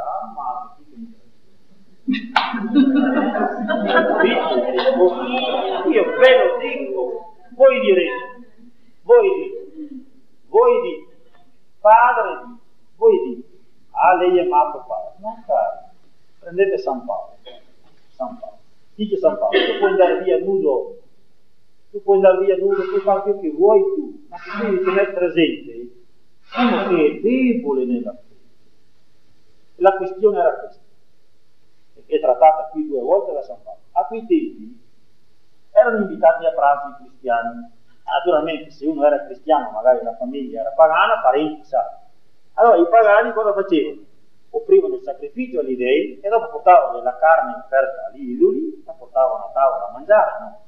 io 5.91 6.03
ve 6.17 6.37
lo 6.37 6.57
dico, 6.59 7.35
voi 7.55 7.79
direte, 7.79 8.47
voi 9.03 9.29
dite, 9.35 10.05
voi 10.47 10.81
dite, 10.81 11.11
padre, 11.79 12.57
voi 12.97 13.19
dite, 13.25 13.47
ah 13.91 14.15
lei 14.15 14.37
è 14.39 14.47
matto 14.47 14.83
padre, 14.87 15.13
non 15.19 15.43
caro, 15.45 15.91
prendete 16.39 16.77
San 16.77 17.05
Paolo, 17.05 17.37
San 18.09 18.37
Paolo, 18.39 18.57
dice 18.95 19.17
San 19.17 19.37
Paolo, 19.37 19.57
tu 19.57 19.77
puoi 19.79 19.91
andare 19.91 20.23
via 20.23 20.39
nudo, 20.39 20.97
tu 21.91 22.01
puoi 22.03 22.17
andare 22.17 22.45
via 22.45 22.57
nudo, 22.57 22.83
puoi 22.89 23.01
fare 23.01 23.21
quello 23.21 23.39
che 23.39 23.51
vuoi 23.51 23.81
tu, 23.95 24.25
ma 24.27 24.37
tu 24.37 24.65
devi 24.65 24.83
tenere 24.83 25.13
presente 25.13 25.71
uno 26.57 26.87
che 26.89 27.05
è 27.05 27.19
debole 27.21 27.85
nella 27.85 28.11
fede. 28.11 28.29
La 29.75 29.95
questione 29.95 30.39
era 30.39 30.53
questa, 30.59 30.80
è 32.15 32.19
trattata 32.19 32.69
qui 32.71 32.87
due 32.87 33.01
volte 33.01 33.33
da 33.33 33.41
San 33.41 33.61
Paolo. 33.63 33.79
A 33.93 34.05
quei 34.05 34.25
tempi 34.25 34.79
erano 35.71 35.97
invitati 35.97 36.45
a 36.45 36.51
pranzo 36.51 36.87
i 36.87 37.03
cristiani. 37.03 37.71
Naturalmente 38.03 38.71
se 38.71 38.85
uno 38.87 39.05
era 39.05 39.23
cristiano, 39.25 39.71
magari 39.71 40.03
la 40.03 40.15
famiglia 40.15 40.61
era 40.61 40.71
pagana, 40.71 41.21
parenti 41.21 41.63
sa. 41.63 41.99
Allora 42.55 42.77
i 42.77 42.87
pagani 42.87 43.31
cosa 43.33 43.53
facevano? 43.53 44.09
Offrivano 44.49 44.95
il 44.95 45.03
sacrificio 45.03 45.59
agli 45.59 45.77
dei 45.77 46.19
e 46.19 46.27
dopo 46.27 46.49
portavano 46.49 46.97
della 46.97 47.17
carne 47.17 47.55
offerta 47.63 48.07
agli 48.07 48.31
idoli, 48.31 48.83
la 48.85 48.91
portavano 48.91 49.45
a 49.45 49.51
tavola 49.53 49.87
a 49.87 49.91
mangiare. 49.91 50.39
No? 50.39 50.59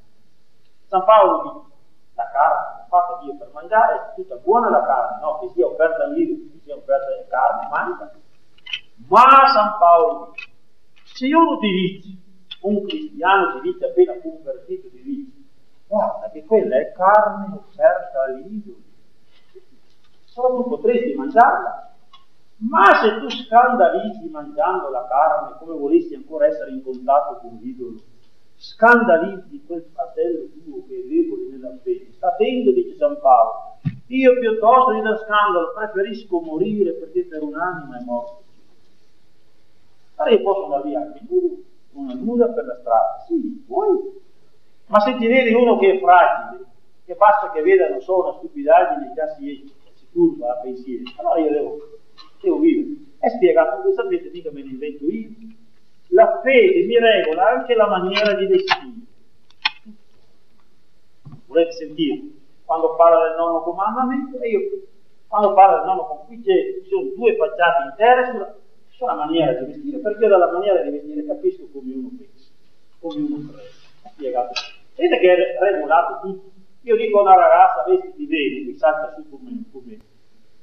San 0.88 1.04
Paolo 1.04 1.42
dice, 1.42 1.76
la 2.16 2.30
carne 2.32 2.86
fatta 2.94 3.18
Dio 3.24 3.36
per 3.36 3.50
mangiare, 3.52 3.96
è 3.96 4.14
tutta 4.16 4.36
buona 4.36 4.70
la 4.70 4.84
carne, 4.84 5.20
no? 5.20 5.40
che 5.40 5.50
sia 5.50 5.66
offerta 5.66 6.04
agli 6.04 6.22
idoli, 6.22 6.52
che 6.52 6.60
sia 6.64 6.76
offerta 6.76 7.08
alla 7.08 7.28
carne, 7.28 7.68
mangia. 7.70 8.12
Ma 9.10 9.48
San 9.48 9.78
Paolo 9.80 10.32
dice, 10.32 10.43
se 11.24 11.34
uno 11.34 11.58
ti 11.58 11.72
dice, 11.72 12.18
un 12.64 12.84
cristiano 12.84 13.54
ti 13.54 13.72
dice 13.72 13.86
appena 13.86 14.20
convertito, 14.20 14.90
ti 14.90 15.02
dice, 15.02 15.32
guarda 15.88 16.30
che 16.30 16.44
quella 16.44 16.76
è 16.78 16.92
carne 16.92 17.56
offerta 17.56 18.24
all'idolo, 18.24 18.78
solo 20.26 20.64
tu 20.64 20.70
potresti 20.70 21.14
mangiarla, 21.14 21.96
ma 22.58 23.00
se 23.02 23.20
tu 23.20 23.30
scandalizzi 23.30 24.28
mangiando 24.30 24.90
la 24.90 25.08
carne 25.08 25.56
come 25.60 25.78
volessi 25.78 26.14
ancora 26.14 26.48
essere 26.48 26.72
in 26.72 26.84
contatto 26.84 27.40
con 27.40 27.58
l'idolo, 27.62 28.02
scandalizzi 28.56 29.64
quel 29.66 29.86
fratello 29.94 30.50
tuo 30.62 30.86
che 30.86 31.04
è 31.04 31.08
debole 31.08 31.48
nella 31.52 31.78
fede, 31.82 32.12
sta 32.12 32.28
attento, 32.28 32.72
dice 32.72 32.96
San 32.98 33.18
Paolo, 33.22 33.78
io 34.08 34.40
piuttosto 34.40 34.92
di 34.92 35.02
da 35.02 35.16
scandalo 35.16 35.72
preferisco 35.74 36.42
morire 36.42 36.92
perché 36.94 37.24
per 37.26 37.44
un'anima 37.44 37.98
è 37.98 38.04
morto. 38.04 38.43
Io 40.30 40.42
posso 40.42 40.64
andare 40.66 40.84
via 40.84 41.02
anche 41.02 41.22
nudo, 41.28 41.56
una 41.94 42.14
nuda 42.14 42.48
per 42.50 42.66
la 42.66 42.76
strada, 42.76 43.24
sì, 43.28 43.64
puoi. 43.68 44.22
Ma 44.88 45.00
se 45.00 45.18
ti 45.18 45.28
vedi 45.28 45.54
uno 45.54 45.78
che 45.78 45.94
è 45.94 46.00
fragile, 46.00 46.66
che 47.06 47.16
basta 47.16 47.52
che 47.52 47.62
veda, 47.62 47.90
non 47.90 48.02
so, 48.02 48.22
una 48.22 48.34
stupidaggine, 48.34 49.12
già 49.16 49.28
si, 49.36 49.70
si 49.94 50.06
curva 50.12 50.54
a 50.54 50.62
pensieri, 50.62 51.04
allora 51.18 51.40
io 51.40 51.50
devo, 51.50 51.78
devo 52.42 52.60
vivere. 52.60 53.02
È 53.20 53.30
spiegato, 53.30 53.82
voi 53.82 53.94
sapete, 53.94 54.30
mica 54.32 54.52
me 54.52 54.64
ne 54.64 54.70
invento 54.70 55.06
io. 55.06 55.30
La 56.10 56.40
fede 56.42 56.86
mi 56.86 56.98
regola 57.00 57.50
anche 57.50 57.74
la 57.74 57.88
maniera 57.88 58.34
di 58.34 58.46
vestire. 58.46 58.92
Volete 61.48 61.72
sentire? 61.72 62.22
Quando 62.66 62.96
parla 62.96 63.28
del 63.28 63.38
nono 63.38 63.62
comandamento, 63.62 64.40
e 64.40 64.50
io, 64.50 64.60
quando 65.28 65.54
parla 65.54 65.78
del 65.78 65.86
nono 65.88 66.06
comandamento, 66.06 66.22
qui 66.28 66.84
ci 66.84 66.90
sono 66.90 67.10
due 67.16 67.36
facciate 67.36 67.84
intere 67.90 68.32
sulla 68.32 68.56
sulla 68.96 69.16
maniera 69.16 69.54
di 69.54 69.66
vestire, 69.66 70.00
perché 70.00 70.28
dalla 70.28 70.52
maniera 70.52 70.82
di 70.82 70.92
vestire 70.92 71.26
capisco 71.26 71.68
come 71.72 71.94
uno 71.94 72.12
pensa, 72.18 72.50
come 73.00 73.16
uno 73.16 73.52
crede. 73.52 73.82
Spiegato. 74.14 74.54
Vedete 74.96 75.20
che 75.20 75.34
è 75.34 75.60
regolato 75.60 76.28
tutto. 76.28 76.52
Io 76.84 76.96
dico 76.98 77.20
a 77.20 77.22
una 77.22 77.36
ragazza 77.36 77.84
vestiti 77.88 78.26
bene, 78.28 78.66
mi 78.66 78.76
salta 78.76 79.14
su 79.16 79.30
come, 79.30 79.64
come, 79.72 79.98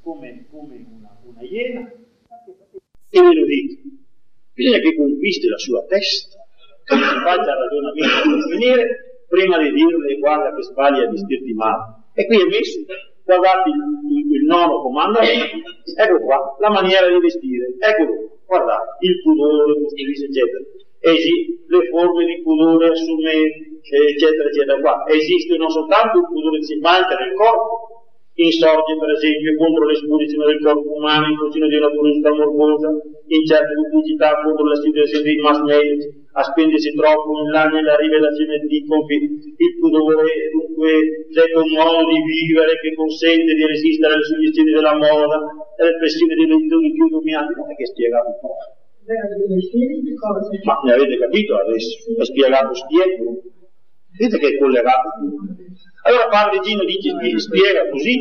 come, 0.03 0.45
come 0.51 0.87
una, 0.91 1.17
una 1.25 1.43
iena. 1.43 1.91
E 3.13 3.21
ve 3.21 3.35
lo 3.35 3.45
dico, 3.45 3.81
bisogna 4.55 4.79
che 4.79 4.95
conquisti 4.95 5.49
la 5.49 5.59
sua 5.59 5.85
testa, 5.87 6.39
che 6.85 6.95
si 6.95 7.01
faccia 7.01 7.55
ragionamento 7.55 8.37
per 8.37 8.49
venire, 8.55 9.23
prima 9.27 9.59
di 9.59 9.73
dirle 9.73 10.19
guarda 10.19 10.55
che 10.55 10.63
sbagli 10.63 11.01
a 11.01 11.11
vestirti 11.11 11.53
male. 11.55 12.03
E 12.15 12.27
qui 12.27 12.37
è 12.37 12.45
messo 12.45 12.85
guardate 13.25 13.69
il, 13.71 14.35
il 14.35 14.45
nono 14.45 14.83
comandamento, 14.83 15.57
ecco 15.97 16.21
qua, 16.25 16.57
la 16.59 16.71
maniera 16.71 17.07
di 17.09 17.19
vestire, 17.21 17.75
ecco 17.79 18.41
guardate, 18.47 19.07
il 19.07 19.21
pudore, 19.23 19.73
eccetera. 19.95 20.65
Esi, 21.03 21.65
le 21.67 21.89
forme 21.89 22.27
di 22.27 22.43
pudore 22.43 22.89
assume, 22.89 23.33
eccetera, 23.81 24.49
eccetera. 24.49 24.81
Qua 24.81 25.05
esiste 25.09 25.57
non 25.57 25.71
soltanto 25.71 26.19
il 26.19 26.27
pudore, 26.27 26.59
ma 26.81 26.97
anche 26.97 27.15
nel 27.15 27.35
corpo, 27.35 27.91
insorge 28.35 28.97
per 28.99 29.11
esempio 29.11 29.57
contro 29.57 29.85
l'esposizione 29.85 30.47
del 30.47 30.63
corpo 30.63 30.93
umano 30.93 31.27
in 31.29 31.37
funzione 31.37 31.69
di 31.69 31.77
una 31.77 31.91
curiosità 31.91 32.33
morbosa, 32.33 32.89
in 33.31 33.47
certe 33.47 33.75
pubblicità 33.79 34.43
contro 34.43 34.67
la 34.67 34.75
situazione 34.75 35.23
dei 35.23 35.39
mass 35.39 35.63
media, 35.63 36.03
a 36.33 36.43
spendersi 36.43 36.95
troppo 36.95 37.43
in 37.47 37.51
là 37.51 37.65
nella 37.71 37.95
rivelazione 37.95 38.59
di 38.67 38.85
confi. 38.87 39.55
Il 39.55 39.73
pudore 39.79 40.51
dunque 40.51 40.91
è 41.31 41.47
un 41.55 41.71
modo 41.79 42.11
di 42.11 42.19
vivere 42.27 42.75
che 42.83 42.95
consente 42.95 43.55
di 43.55 43.67
resistere 43.67 44.15
alle 44.15 44.27
suggestioni 44.27 44.73
della 44.73 44.97
moda, 44.99 45.39
alle 45.79 45.97
pressioni 45.99 46.35
dei 46.35 46.47
lettori 46.47 46.91
più 46.91 47.07
dominanti. 47.07 47.55
Non 47.55 47.71
è 47.71 47.75
che 47.75 47.83
è 47.83 47.87
spiegato 47.87 48.29
un 48.35 48.39
po'. 48.43 48.57
Ma 50.67 50.75
ne 50.85 50.93
avete 50.93 51.19
capito 51.19 51.55
adesso? 51.55 51.99
È 52.19 52.25
spiegato 52.25 52.75
spiego. 52.75 53.43
Vedete 54.19 54.39
che 54.39 54.49
è 54.55 54.59
collegato 54.59 55.09
tutto. 55.23 55.55
Allora 56.03 56.27
Padre 56.29 56.59
Gino 56.61 56.85
dice, 56.85 57.15
spiega 57.39 57.89
così, 57.89 58.17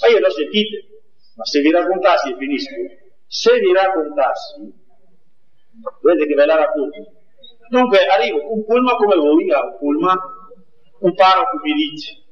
ma 0.00 0.08
io 0.12 0.20
lo 0.20 0.30
sentite, 0.30 0.76
ma 1.36 1.44
se 1.44 1.60
vi 1.60 1.70
raccontassi 1.70 2.30
e 2.30 2.36
finisco, 2.36 2.74
se 3.34 3.58
vi 3.58 3.72
raccontassi, 3.72 4.62
vedete 6.02 6.26
che 6.28 6.34
ve 6.34 6.46
la 6.46 6.54
racconto. 6.54 7.02
Dunque 7.68 7.98
arrivo 8.06 8.38
un 8.54 8.64
pulma 8.64 8.94
come 8.94 9.16
voi, 9.16 9.50
un 9.50 9.76
pulma, 9.76 10.14
un 11.00 11.14
parroco 11.14 11.58
mi 11.64 11.72
dice, 11.72 12.22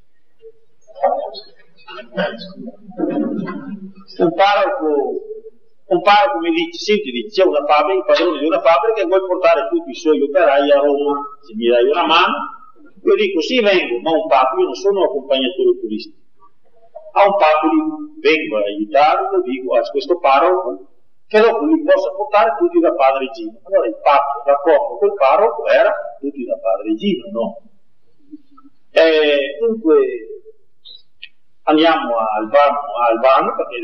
un 4.18 4.32
parroco, 4.32 4.88
un 5.86 6.02
parroco 6.02 6.38
mi 6.38 6.50
dice, 6.50 6.78
senti, 6.78 7.10
dice, 7.10 7.42
c'è 7.42 7.48
una 7.48 7.66
fabbrica, 7.66 7.98
il 7.98 8.04
padrone 8.06 8.38
di 8.38 8.46
una 8.46 8.60
fabbrica 8.60 9.00
e 9.02 9.06
vuoi 9.06 9.26
portare 9.26 9.68
tutti 9.70 9.90
i 9.90 9.96
suoi 9.96 10.22
operai 10.22 10.70
a 10.70 10.78
Roma, 10.78 11.18
se 11.40 11.52
mi 11.56 11.66
dai 11.66 11.90
una 11.90 12.06
mano, 12.06 12.36
io 13.02 13.14
dico 13.16 13.40
sì, 13.40 13.60
vengo, 13.60 13.98
ma 13.98 14.12
un 14.12 14.28
papo, 14.28 14.60
io 14.60 14.66
non 14.66 14.74
sono 14.74 15.00
un 15.00 15.06
accompagnatore 15.06 15.80
turistico. 15.80 16.20
A 17.14 17.26
un 17.26 17.34
gli 17.34 18.20
vengo 18.20 18.56
a 18.56 18.62
aiutarlo, 18.62 19.42
dico 19.42 19.74
a 19.74 19.80
questo 19.90 20.20
parroco, 20.20 20.91
dopo 21.40 21.64
li 21.64 21.82
possa 21.82 22.10
portare 22.10 22.54
tutti 22.58 22.78
da 22.80 22.92
padre 22.94 23.30
Gino. 23.30 23.58
Allora 23.62 23.86
il 23.86 23.96
patto 24.02 24.42
d'accordo 24.44 24.98
col 24.98 25.14
parroco 25.14 25.66
era 25.66 25.92
tutti 26.20 26.44
da 26.44 26.58
padre 26.58 26.94
Gino, 26.94 27.24
no? 27.30 27.60
E 28.90 29.56
dunque 29.60 29.96
andiamo 31.62 32.16
a 32.16 32.24
Albano, 32.36 32.78
a 33.00 33.06
Albano 33.08 33.54
perché 33.56 33.78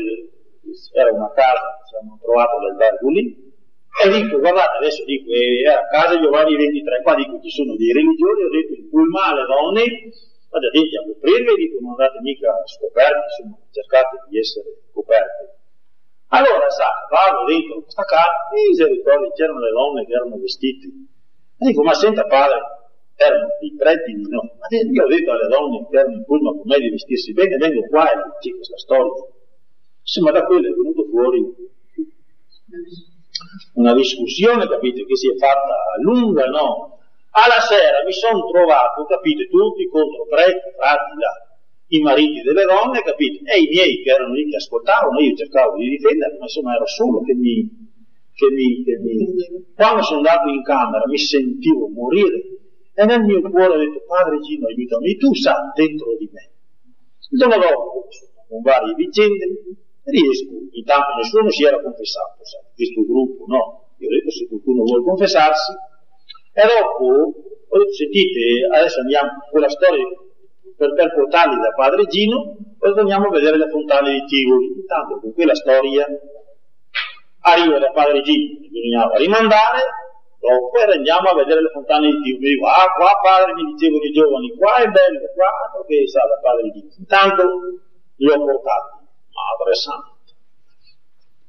era 0.93 1.11
una 1.11 1.31
casa 1.31 1.81
siamo 1.89 2.19
trovato 2.21 2.59
l'albergo 2.59 3.09
lì, 3.09 3.49
e 3.99 4.09
dico, 4.09 4.39
guardate, 4.39 4.77
adesso 4.77 5.03
dico, 5.03 5.31
eh, 5.33 5.67
a 5.67 5.83
casa 5.87 6.21
Giovanni 6.21 6.55
23, 6.55 7.01
qua 7.01 7.15
dico, 7.15 7.41
ci 7.41 7.49
sono 7.49 7.75
dei 7.75 7.91
religioni, 7.91 8.43
ho 8.43 8.49
detto, 8.49 8.73
il 8.73 8.87
pulmà 8.87 9.33
alle 9.33 9.45
donne, 9.45 9.83
state 10.13 10.65
attenti 10.67 10.95
a 10.95 11.03
coprirvi, 11.03 11.55
dico, 11.55 11.79
non 11.81 11.91
andate 11.91 12.21
mica 12.21 12.53
scoperti, 12.63 13.19
insomma, 13.27 13.57
cercate 13.71 14.23
di 14.29 14.39
essere 14.39 14.69
coperti. 14.93 15.58
Allora, 16.31 16.69
sa, 16.69 16.85
vado 17.09 17.45
dentro 17.45 17.81
questa 17.81 18.03
casa, 18.03 18.49
misericordia, 18.53 19.31
c'erano 19.33 19.59
le 19.59 19.71
donne 19.71 20.05
che 20.05 20.13
erano 20.13 20.37
vestite. 20.37 20.87
E 21.57 21.65
dico, 21.65 21.81
ma 21.81 21.93
senta 21.93 22.25
padre, 22.25 22.59
erano 23.15 23.47
i 23.61 23.75
preti 23.75 24.13
di 24.13 24.29
no. 24.29 24.41
Ma 24.59 24.67
io 24.69 25.03
ho 25.03 25.07
detto 25.07 25.31
alle 25.31 25.47
donne 25.47 25.87
che 25.89 25.97
erano 25.97 26.13
in 26.13 26.25
pullman 26.25 26.57
con 26.57 26.67
me 26.67 26.77
di 26.79 26.89
vestirsi 26.89 27.33
bene, 27.33 27.57
vengo 27.57 27.81
qua 27.87 28.11
e 28.11 28.15
c'è 28.39 28.51
questa 28.53 28.77
storia. 28.77 29.25
Insomma, 30.01 30.31
da 30.31 30.45
quello 30.45 30.67
è 30.67 30.71
venuto 30.71 31.05
fuori 31.09 31.41
una 33.73 33.93
discussione, 33.93 34.67
capite, 34.67 35.05
che 35.05 35.15
si 35.15 35.31
è 35.31 35.35
fatta 35.35 35.75
lunga, 36.01 36.45
no? 36.45 36.99
Alla 37.31 37.59
sera 37.59 38.03
mi 38.05 38.13
sono 38.13 38.45
trovato, 38.51 39.05
capite, 39.05 39.47
tutti 39.47 39.87
contro 39.89 40.25
preti, 40.29 40.59
frati 40.77 41.13
là, 41.17 41.48
i 41.89 41.99
mariti 42.01 42.41
delle 42.41 42.65
donne, 42.65 43.01
capite, 43.01 43.41
e 43.49 43.61
i 43.61 43.67
miei 43.67 44.01
che 44.03 44.11
erano 44.11 44.33
lì 44.33 44.47
che 44.49 44.57
ascoltavano, 44.57 45.19
io 45.19 45.35
cercavo 45.35 45.77
di 45.77 45.89
difenderli, 45.89 46.37
ma 46.37 46.45
insomma 46.45 46.75
ero 46.75 46.85
solo 46.85 47.21
che 47.21 47.33
mi, 47.33 47.65
che 48.33 48.47
mi, 48.51 48.83
che 48.83 48.97
mi... 48.99 49.65
Quando 49.73 50.03
sono 50.03 50.17
andato 50.17 50.49
in 50.49 50.61
camera 50.61 51.03
mi 51.07 51.17
sentivo 51.17 51.87
morire 51.89 52.59
E 52.93 53.05
nel 53.05 53.23
mio 53.23 53.41
cuore 53.41 53.73
ho 53.73 53.77
detto, 53.77 54.03
Padre 54.05 54.39
Gino, 54.39 54.67
aiutami, 54.67 55.17
tu 55.17 55.33
sai 55.33 55.71
dentro 55.73 56.15
di 56.17 56.29
me. 56.31 56.51
Il 57.31 57.39
giorno 57.39 57.57
dopo, 57.57 58.07
con 58.47 58.61
varie 58.61 58.93
vicende, 58.93 59.45
riesco, 60.03 60.53
intanto 60.71 61.15
nessuno 61.17 61.49
si 61.49 61.63
era 61.63 61.81
confessato, 61.81 62.43
sai, 62.45 62.61
questo 62.75 63.01
gruppo, 63.05 63.45
no? 63.47 63.93
Io 63.97 64.07
ho 64.07 64.11
detto 64.11 64.29
se 64.31 64.47
qualcuno 64.47 64.83
vuole 64.83 65.03
confessarsi, 65.03 65.71
e 66.53 66.61
dopo 66.69 67.05
ho 67.69 67.77
detto, 67.77 67.93
sentite, 67.93 68.67
adesso 68.77 68.99
andiamo 69.01 69.29
con 69.49 69.61
la 69.61 69.69
storia 69.69 70.05
per, 70.79 70.93
per 70.95 71.13
portarli 71.13 71.59
da 71.59 71.73
padre 71.75 72.05
Gino, 72.05 72.55
poi 72.79 72.97
andiamo 72.97 73.27
a 73.27 73.31
vedere 73.31 73.57
le 73.57 73.69
fontane 73.69 74.13
di 74.13 74.25
Tivoli. 74.25 74.79
Intanto 74.79 75.19
con 75.19 75.33
quella 75.33 75.53
storia 75.53 76.07
arriva 77.41 77.77
da 77.79 77.91
padre 77.91 78.21
Gino, 78.21 78.59
bisognava 78.59 79.17
rimandare, 79.17 79.83
dopo 80.39 80.77
e 80.79 80.95
andiamo 80.95 81.27
a 81.27 81.35
vedere 81.35 81.61
le 81.63 81.69
fontane 81.75 82.07
di 82.07 82.21
Tivoli. 82.21 82.55
Dico, 82.55 82.65
ah 82.67 82.87
qua 82.95 83.11
padre 83.21 83.53
mi 83.53 83.75
dicevano 83.75 84.03
i 84.03 84.11
giovani, 84.11 84.55
qua 84.55 84.75
è 84.77 84.87
bello, 84.87 85.19
qua 85.35 85.51
perché 85.75 86.07
sa 86.07 86.23
da 86.23 86.39
padre 86.39 86.71
Gino. 86.71 86.89
Intanto 86.97 87.43
li 88.15 88.29
ho 88.31 88.39
portati, 88.39 89.03
madre 89.35 89.75
santa. 89.75 90.15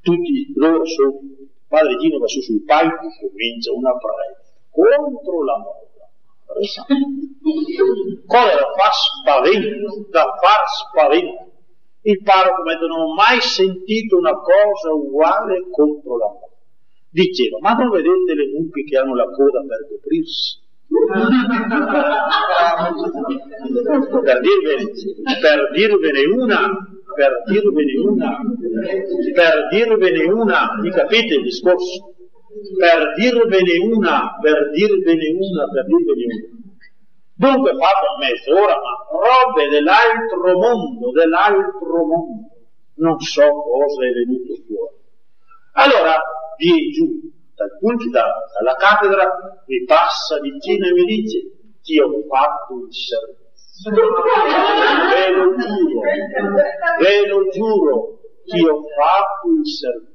Tutti 0.02 0.52
loro 0.56 0.84
sono, 0.84 1.20
padre 1.68 1.96
Gino 1.98 2.18
va 2.18 2.26
su 2.26 2.40
sul 2.40 2.64
palco, 2.64 3.06
comincia 3.20 3.70
una 3.70 3.94
prega 3.94 4.48
contro 4.70 5.44
la 5.44 5.58
moda. 5.58 5.89
Colera 8.26 8.66
fa 8.76 8.90
spavento, 8.90 10.06
da 10.10 10.24
far 10.40 10.66
spavento. 10.66 11.48
Il 12.02 12.22
parroco 12.22 12.62
non 12.62 13.00
ho 13.00 13.14
mai 13.14 13.40
sentito 13.40 14.16
una 14.16 14.34
cosa 14.34 14.92
uguale 14.92 15.68
contro 15.70 16.16
la 16.16 16.26
moda. 16.26 16.48
Diceva, 17.10 17.58
ma 17.60 17.72
non 17.72 17.90
vedete 17.90 18.34
le 18.34 18.46
mucche 18.56 18.84
che 18.84 18.96
hanno 18.96 19.14
la 19.14 19.24
coda 19.24 19.60
per 19.66 19.88
coprirsi? 19.88 20.58
per, 24.22 24.40
dirvene, 24.40 24.90
per 25.40 25.70
dirvene 25.72 26.24
una, 26.26 26.68
per 27.14 27.42
dirvene 27.46 27.98
una, 27.98 28.40
per 29.34 29.68
dirvene 29.70 30.32
una, 30.32 30.78
mi 30.80 30.90
capite 30.90 31.34
il 31.34 31.42
discorso? 31.42 32.14
Per 32.78 33.14
dirvene 33.14 33.78
una, 33.78 34.36
per 34.40 34.70
dirvene 34.70 35.28
una, 35.38 35.68
per 35.70 35.86
dirvene 35.86 36.34
una. 36.50 36.58
Dunque 37.34 37.70
fatto 37.70 38.06
a 38.06 38.18
mezz'ora, 38.18 38.74
ma 38.74 38.92
robe 39.08 39.68
dell'altro 39.68 40.58
mondo, 40.58 41.10
dell'altro 41.12 42.04
mondo. 42.04 42.48
Non 42.96 43.18
so 43.20 43.40
cosa 43.40 44.04
è 44.04 44.10
venuto 44.12 44.54
fuori. 44.66 44.96
Allora 45.72 46.20
viene 46.58 46.90
giù 46.90 47.06
dal 47.54 47.78
pulpito, 47.78 48.18
dalla 48.58 48.76
cattedra, 48.76 49.62
mi 49.66 49.84
passa 49.84 50.38
vicino 50.40 50.86
e 50.86 50.92
mi 50.92 51.04
dice, 51.04 51.38
ti 51.82 51.98
ho 51.98 52.10
fatto 52.28 52.74
il 52.84 52.92
servizio. 52.92 53.38
Ve 55.08 55.30
lo 55.30 55.56
giuro, 55.56 56.00
ve 56.98 57.26
lo 57.26 57.48
giuro, 57.48 58.20
ti 58.44 58.66
ho 58.66 58.82
fatto 58.98 59.48
il 59.48 59.66
servizio 59.66 60.09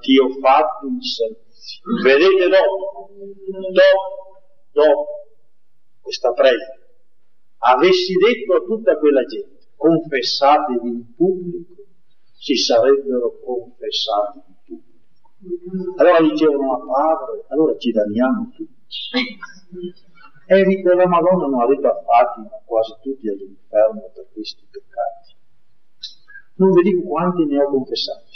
ti 0.00 0.18
ho 0.18 0.28
fatto 0.40 0.86
il 0.86 1.04
servizio. 1.04 1.48
Vedete 2.02 2.48
dopo, 2.48 3.10
dopo, 3.72 4.40
dopo 4.72 5.06
questa 6.00 6.32
prega, 6.32 6.78
avessi 7.58 8.14
detto 8.14 8.54
a 8.54 8.64
tutta 8.64 8.96
quella 8.98 9.24
gente, 9.24 9.68
confessatevi 9.76 10.88
in 10.88 11.14
pubblico, 11.14 11.74
si 12.38 12.56
sarebbero 12.56 13.38
confessati 13.44 14.38
in 14.46 14.54
pubblico. 14.64 15.94
Allora 15.96 16.20
dicevano, 16.20 16.66
ma 16.66 16.78
padre, 16.78 17.44
allora 17.48 17.76
ci 17.76 17.90
danniamo 17.92 18.50
tutti. 18.54 18.78
E 20.46 20.64
dico, 20.64 20.92
la 20.94 21.06
Madonna 21.06 21.46
non 21.46 21.60
avete 21.60 21.86
affatti 21.86 22.40
quasi 22.64 22.94
tutti 23.02 23.28
all'inferno 23.28 24.10
per 24.12 24.26
questi 24.32 24.66
peccati. 24.68 25.36
Non 26.56 26.72
vi 26.72 26.82
dico 26.82 27.08
quanti 27.08 27.44
ne 27.44 27.62
ho 27.62 27.70
confessati 27.70 28.29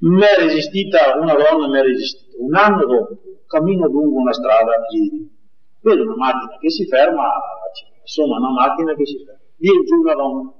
mi 0.00 0.22
è 0.22 0.40
resistita 0.40 1.18
una 1.18 1.34
donna, 1.34 1.68
mi 1.68 1.78
è 1.78 1.82
resistita. 1.82 2.36
Un 2.38 2.54
anno 2.54 2.86
dopo, 2.86 3.18
cammino 3.46 3.86
lungo 3.86 4.20
una 4.20 4.32
strada 4.32 4.72
a 4.72 4.86
piedi, 4.88 5.28
vedo 5.80 6.02
una 6.02 6.16
macchina 6.16 6.56
che 6.58 6.70
si 6.70 6.86
ferma, 6.86 7.28
insomma 8.00 8.38
una 8.38 8.52
macchina 8.52 8.94
che 8.94 9.06
si 9.06 9.22
ferma, 9.24 9.40
viene 9.56 9.84
giù 9.84 10.00
una 10.00 10.14
donna, 10.14 10.54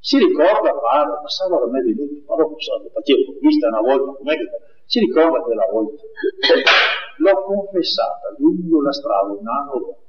si 0.00 0.18
ricorda, 0.18 0.74
padre, 0.74 1.20
passava 1.22 1.60
da 1.60 1.70
me 1.70 1.82
lui, 1.82 2.24
ma 2.26 2.34
dopo 2.34 2.58
sa, 2.58 2.72
facevo, 2.92 3.38
vista 3.38 3.68
una 3.68 3.80
volta, 3.80 4.18
com'è 4.18 4.34
che 4.34 4.46
si 4.86 4.98
ricorda 4.98 5.38
quella 5.38 5.66
volta. 5.70 6.02
L'ho 7.18 7.44
confessata 7.44 8.34
lungo 8.38 8.82
la 8.82 8.92
strada 8.92 9.30
un 9.30 9.46
anno 9.46 9.72
dopo. 9.78 10.02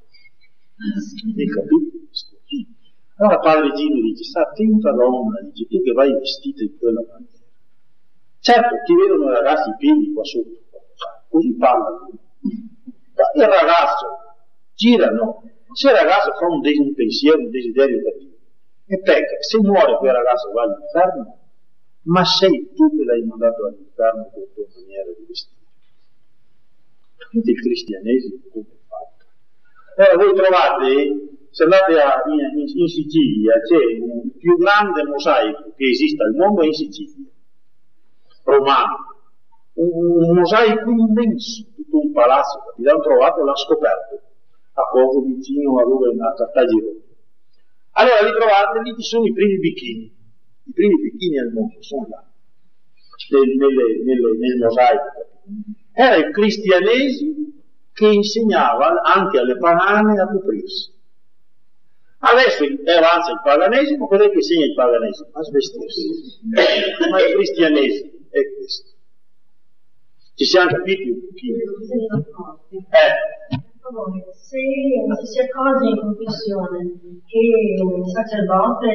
Mi 1.36 1.46
capite? 1.46 2.10
Allora 3.18 3.38
padre 3.38 3.72
Gino 3.74 4.02
dice, 4.02 4.24
sta 4.24 4.42
attenta 4.42 4.92
donna, 4.92 5.40
dice, 5.42 5.68
tu 5.68 5.82
che 5.84 5.92
vai 5.92 6.12
vestita 6.12 6.64
in 6.64 6.76
quella 6.80 7.02
maniera. 7.08 7.33
Certo, 8.44 8.76
ti 8.84 8.94
vedono 8.94 9.32
i 9.32 9.36
ragazzi 9.40 9.70
i 9.70 9.76
piedi 9.78 10.12
qua 10.12 10.22
sotto, 10.26 10.60
così 11.30 11.56
parlano. 11.56 12.12
Ma 13.16 13.46
il 13.46 13.50
ragazzo 13.50 14.06
gira, 14.76 15.08
no? 15.12 15.48
Se 15.72 15.88
il 15.88 15.96
ragazzo 15.96 16.34
fa 16.34 16.48
un, 16.48 16.60
des- 16.60 16.78
un 16.78 16.94
pensiero, 16.94 17.40
un 17.40 17.50
desiderio 17.50 18.04
cattivo, 18.04 18.36
e 18.86 19.00
pecca, 19.00 19.40
se 19.40 19.60
muore 19.60 19.96
quel 19.96 20.12
ragazzo 20.12 20.52
va 20.52 20.64
all'inferno, 20.64 21.40
ma 22.12 22.26
sei 22.26 22.74
tu 22.76 22.94
che 22.94 23.06
l'hai 23.06 23.24
mandato 23.24 23.66
all'inferno 23.66 24.30
con 24.34 24.42
la 24.42 24.48
tua 24.54 24.66
maniera 24.76 25.10
di 25.16 25.26
vestire. 25.26 25.62
Capite 27.16 27.50
il 27.50 27.62
cristianesimo 27.62 28.42
come 28.52 28.66
è 28.68 28.80
fatto? 28.92 29.24
Allora 29.96 30.16
voi 30.20 30.36
trovate, 30.36 31.48
se 31.50 31.64
andate 31.64 31.96
a, 31.96 32.22
in, 32.28 32.60
in, 32.60 32.88
Sicilia, 32.90 33.54
c'è 33.62 33.80
il 33.80 34.34
più 34.38 34.58
grande 34.58 35.06
mosaico 35.06 35.72
che 35.78 35.86
esista 35.88 36.26
al 36.26 36.36
mondo 36.36 36.66
in 36.66 36.74
Sicilia 36.74 37.32
romano, 38.44 39.14
un, 39.74 40.24
un 40.24 40.36
mosaico 40.36 40.90
immenso, 40.90 41.66
tutto 41.76 42.00
un 42.00 42.12
palazzo, 42.12 42.74
l'hanno 42.78 43.02
trovato, 43.02 43.44
l'ha 43.44 43.56
scoperto, 43.56 44.22
a 44.74 44.84
poco 44.92 45.22
vicino 45.22 45.80
a 45.80 45.84
dove 45.84 46.12
è 46.12 46.16
nata 46.16 46.50
Tagirone. 46.50 47.02
Allora 47.92 48.22
li 48.24 48.32
trovate, 48.32 48.82
lì 48.82 48.96
ci 48.96 49.04
sono 49.04 49.26
i 49.26 49.34
primi 49.34 49.58
bicchini, 49.60 50.16
i 50.66 50.74
primi 50.74 51.02
bicchini 51.02 51.40
al 51.40 51.52
mondo 51.52 51.82
sono 51.82 52.08
là, 52.10 52.24
nel, 53.30 53.56
nelle, 53.56 54.04
nelle, 54.04 54.38
nel 54.38 54.58
mosaico. 54.58 55.04
Era 55.94 56.16
il 56.16 56.32
cristianesimo 56.32 57.52
che 57.94 58.08
insegnava 58.08 59.02
anche 59.02 59.38
alle 59.38 59.58
pagane 59.58 60.20
a 60.20 60.28
coprirsi. 60.28 60.92
Adesso 62.26 62.64
avanza 62.64 63.32
il 63.32 63.42
paganesimo, 63.44 64.08
cos'è 64.08 64.30
che 64.30 64.36
insegna 64.38 64.66
il 64.66 64.74
paganesimo? 64.74 65.30
A 65.34 65.44
svestirsi. 65.44 66.40
Ma 67.12 67.22
il 67.22 67.34
cristianesimo 67.34 68.13
è 68.34 68.56
questo. 68.58 68.92
Ci 70.36 70.46
siamo 70.46 70.70
capiti 70.72 71.10
un 71.10 71.20
pochino? 71.22 71.58
Eh. 72.90 73.14
Se 74.34 74.60
si 75.26 75.40
accorge 75.40 75.90
in 75.90 76.00
confessione 76.00 76.78
che 77.28 77.82
un 77.84 78.06
sacerdote 78.08 78.88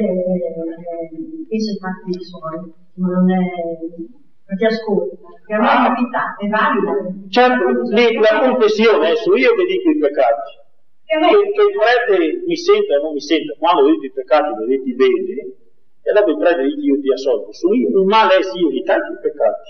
pensa 1.47 1.71
i 1.71 1.77
fatti 1.79 2.13
suoi, 2.19 2.73
ma 2.95 3.07
non 3.07 3.31
è 3.31 3.37
non 4.49 4.57
ti 4.57 4.65
ascolta, 4.65 5.15
che 5.45 5.53
a 5.53 5.59
me 5.59 5.69
è 5.69 5.93
capitato, 5.93 6.41
è 6.41 6.47
valida. 6.49 6.93
Certo, 7.29 7.63
la 7.85 8.49
confessione, 8.49 9.05
adesso 9.05 9.35
io 9.35 9.53
che 9.53 9.65
dico 9.65 9.89
i 9.91 9.99
peccati, 9.99 10.51
che, 11.05 11.15
che 11.21 11.61
il 11.61 11.73
prete 11.77 12.43
mi 12.47 12.57
senta 12.57 12.97
o 12.97 13.03
non 13.03 13.13
mi 13.13 13.21
senta, 13.21 13.53
quando 13.59 13.85
vedete 13.85 14.07
i 14.07 14.11
peccati 14.11 14.49
vedete 14.57 14.93
bene, 14.97 15.68
e 16.09 16.11
dopo 16.17 16.33
il 16.33 16.41
prete 16.41 16.65
dice 16.65 16.81
io 16.81 16.97
ti 16.97 17.09
assolvo. 17.13 17.53
Su 17.53 17.69
il 17.69 17.85
male 18.09 18.41
è 18.41 18.41
sì, 18.41 18.65
di 18.65 18.81
tanti 18.81 19.13
peccati. 19.21 19.61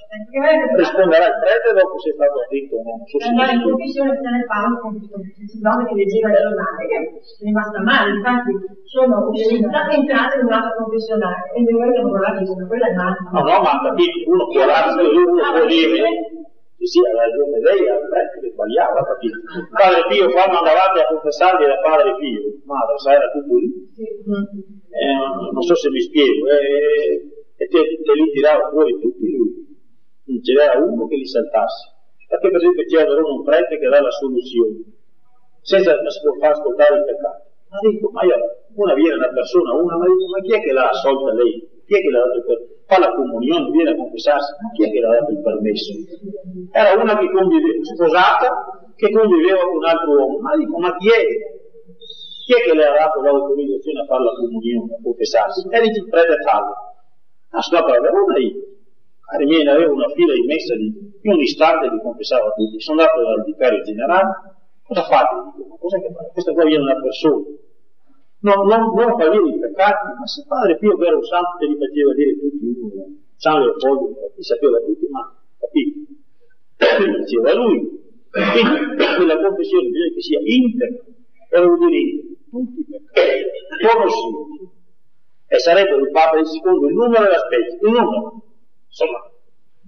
Risponderà 0.80 1.28
il 1.28 1.38
prete 1.44 1.76
dopo 1.76 2.00
se 2.00 2.10
è 2.10 2.14
stato 2.16 2.38
attento 2.40 2.74
o 2.80 2.82
no. 2.88 2.94
So 3.04 3.18
allora 3.28 3.52
in 3.52 3.62
commissione 3.68 4.16
se 4.16 4.30
ne 4.32 4.44
parla 4.48 4.80
con 4.80 4.96
questo 4.96 5.20
sacerdote 5.20 5.84
che 5.84 5.96
leggeva 6.00 6.28
il 6.32 6.40
giornale, 6.40 6.82
che 6.88 6.96
è 6.96 7.04
rimasta 7.44 7.80
male, 7.84 8.08
infatti 8.16 8.52
sono 8.88 9.16
entrate 9.36 10.00
in 10.00 10.46
un'altra 10.48 10.74
confessionale 10.80 11.44
e 11.52 11.60
noi 11.60 11.84
abbiamo 11.84 12.08
guardato 12.08 12.40
e 12.40 12.68
quella 12.72 12.88
è 12.88 12.94
male. 12.96 13.18
No, 13.36 13.40
no, 13.44 13.56
ma 13.60 13.74
capito, 13.84 14.16
uno 14.32 14.48
può 14.48 14.64
darsi, 14.64 15.04
uno 15.04 15.44
può 15.44 15.66
dire 15.68 16.08
sì, 16.80 16.86
sì, 16.88 17.00
ha 17.04 17.12
ragione 17.12 17.60
lei, 17.60 17.84
al 17.92 18.08
prete 18.08 18.40
che 18.40 18.56
sbagliava, 18.56 19.04
capito? 19.04 19.36
Padre 19.76 20.08
Pio, 20.08 20.32
quando 20.32 20.64
andavate 20.64 21.04
a 21.04 21.12
confessargli 21.12 21.68
da 21.68 21.76
Padre 21.84 22.16
Pio, 22.16 22.56
madre, 22.64 22.96
sai, 23.04 23.16
era 23.20 23.28
tutto 23.36 23.56
lì. 23.60 23.68
Eh, 24.90 25.52
non 25.54 25.62
so 25.62 25.76
se 25.76 25.90
mi 25.90 26.02
spiego, 26.02 26.48
eh, 26.50 27.30
e 27.56 27.68
te, 27.68 27.80
te, 28.02 28.14
li 28.14 28.32
tirava 28.32 28.70
fuori 28.70 29.00
tutti 29.00 29.30
lui. 29.30 29.68
Non 30.26 30.42
c'era 30.42 30.78
uno 30.78 31.08
che 31.08 31.16
li 31.16 31.28
saltasse. 31.28 31.98
Perché 32.28 32.50
per 32.50 32.58
esempio 32.58 32.86
c'era 32.86 33.14
un 33.14 33.44
prete 33.44 33.78
che 33.78 33.88
dà 33.90 34.02
la 34.02 34.12
soluzione, 34.12 34.84
senza 35.62 35.94
far 36.40 36.52
ascoltare 36.52 36.98
il 36.98 37.06
peccato. 37.06 37.50
Ma 37.70 37.78
dico, 37.86 38.10
ma 38.10 38.24
io, 38.26 38.36
una 38.74 38.94
viene 38.94 39.16
una 39.16 39.30
persona, 39.30 39.74
una, 39.74 39.98
ma 39.98 40.06
dico, 40.06 40.26
ma 40.30 40.42
chi 40.42 40.54
è 40.54 40.62
che 40.62 40.72
l'ha 40.72 40.90
assolta 40.90 41.34
lei? 41.34 41.68
Chi 41.86 41.96
è 41.98 42.02
che 42.02 42.10
l'ha 42.10 42.20
dato 42.20 42.38
il 42.38 42.46
permesso? 42.46 42.78
Fa 42.86 42.98
la 43.00 43.14
comunione, 43.14 43.70
viene 43.70 43.92
a 43.92 43.96
confessarsi, 43.96 44.54
ma 44.62 44.72
chi 44.74 44.84
è 44.86 44.92
che 44.92 45.00
l'ha 45.00 45.10
dato 45.10 45.32
il 45.32 45.42
permesso? 45.42 45.92
Era 46.72 47.02
una 47.02 47.18
che 47.18 47.30
convive, 47.30 47.84
sposata, 47.86 48.94
che 48.96 49.12
conviveva 49.12 49.62
con 49.66 49.76
un 49.78 49.86
altro 49.86 50.12
uomo. 50.18 50.40
Ma 50.40 50.56
dico, 50.58 50.78
ma 50.78 50.96
chi 50.98 51.10
è? 51.10 51.59
Chi 52.50 52.56
è 52.58 52.66
che 52.66 52.74
le 52.74 52.82
ha 52.84 52.98
dato 52.98 53.22
l'autorizzazione 53.22 54.02
a 54.02 54.06
fare 54.10 54.24
la 54.24 54.34
comunione, 54.34 54.98
a 54.98 55.00
confessarsi? 55.04 55.70
E 55.70 55.82
dice 55.86 56.02
il 56.02 56.10
prete 56.10 56.34
tale. 56.42 56.74
Ma 57.54 57.62
sto 57.62 57.78
a 57.78 57.86
Verona 57.86 58.40
io. 58.42 58.58
Cari 59.22 59.46
miei, 59.46 59.68
avevo 59.68 59.94
una 59.94 60.10
fila 60.18 60.34
in 60.34 60.46
messa 60.50 60.74
di, 60.74 60.90
in 61.22 61.32
un 61.32 61.40
istante 61.42 61.94
li 61.94 62.02
confessava 62.02 62.50
tutti. 62.58 62.82
Sono 62.82 63.02
andato 63.02 63.22
dal 63.22 63.46
vicario 63.46 63.84
generale, 63.84 64.66
cosa 64.82 65.04
fate? 65.06 65.62
Dico, 65.62 65.70
ma 65.70 65.76
cos'è 65.78 66.02
che 66.02 66.10
fate? 66.10 66.30
Questa 66.34 66.54
qua 66.54 66.64
viene 66.66 66.90
una 66.90 67.00
persona. 67.00 67.46
Non, 68.42 68.66
non, 68.66 68.82
non 68.98 69.20
fa 69.20 69.30
dire 69.30 69.46
i 69.46 69.60
peccati, 69.60 70.08
ma 70.18 70.26
se 70.26 70.44
Padre 70.48 70.78
Pio 70.80 70.98
che 70.98 71.06
era 71.06 71.18
un 71.18 71.24
santo 71.30 71.54
te 71.60 71.68
li 71.68 71.78
faceva 71.78 72.14
dire 72.18 72.34
tutti 72.34 72.66
uno, 72.66 73.06
San 73.38 73.62
Leopoldo, 73.62 74.34
li 74.34 74.42
sapeva 74.42 74.80
tutti, 74.80 75.06
ma 75.06 75.22
capito? 75.54 76.18
Diceva 77.14 77.54
lui. 77.54 77.94
Quindi 78.34 79.06
quella 79.06 79.38
confessione 79.38 79.90
bisogna 79.90 80.14
che 80.16 80.22
sia 80.22 80.40
integra, 80.42 81.62
vuol 81.62 81.78
dire 81.78 81.98
integra, 81.98 82.38
tutti 82.50 82.80
i 82.80 82.86
peccati, 82.86 83.46
conosciuti. 83.88 84.78
E 85.48 85.60
sarebbe 85.60 85.96
il 85.96 86.12
Papa 86.12 86.44
secondo 86.44 86.88
il 86.88 86.94
numero 86.94 87.24
della 87.24 87.40
specie, 87.40 87.74
il 87.74 87.80
numero. 87.82 88.44
Insomma, 88.86 89.20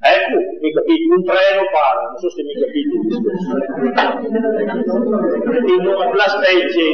ecco, 0.02 0.38
mi 0.60 0.74
capite, 0.74 1.14
un 1.14 1.24
treno 1.24 1.62
para, 1.70 2.10
non 2.10 2.18
so 2.18 2.30
se 2.30 2.42
mi 2.42 2.54
capite 2.54 2.90
il 2.90 3.02
discorso. 3.06 3.54
La 6.18 6.28
specie, 6.28 6.86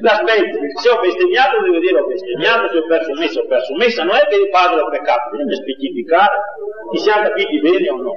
la 0.00 0.14
specie, 0.14 0.70
se 0.78 0.88
ho 0.90 1.00
bestemmiato 1.00 1.62
devo 1.62 1.78
dire 1.78 1.98
ho 1.98 2.06
bestemmiato, 2.06 2.68
se 2.68 2.78
ho 2.78 2.86
perso 2.86 3.12
messa 3.14 3.40
ho 3.40 3.46
perso 3.46 3.74
messa, 3.74 4.04
non 4.04 4.14
è 4.14 4.26
che 4.28 4.36
il 4.36 4.48
padre 4.50 4.80
ha 4.80 4.88
peccato, 4.88 5.30
bisogna 5.30 5.54
specificare, 5.56 6.36
ti 6.92 6.98
siamo 6.98 7.22
capiti 7.28 7.58
bene 7.60 7.90
o 7.90 7.96
no. 7.96 8.16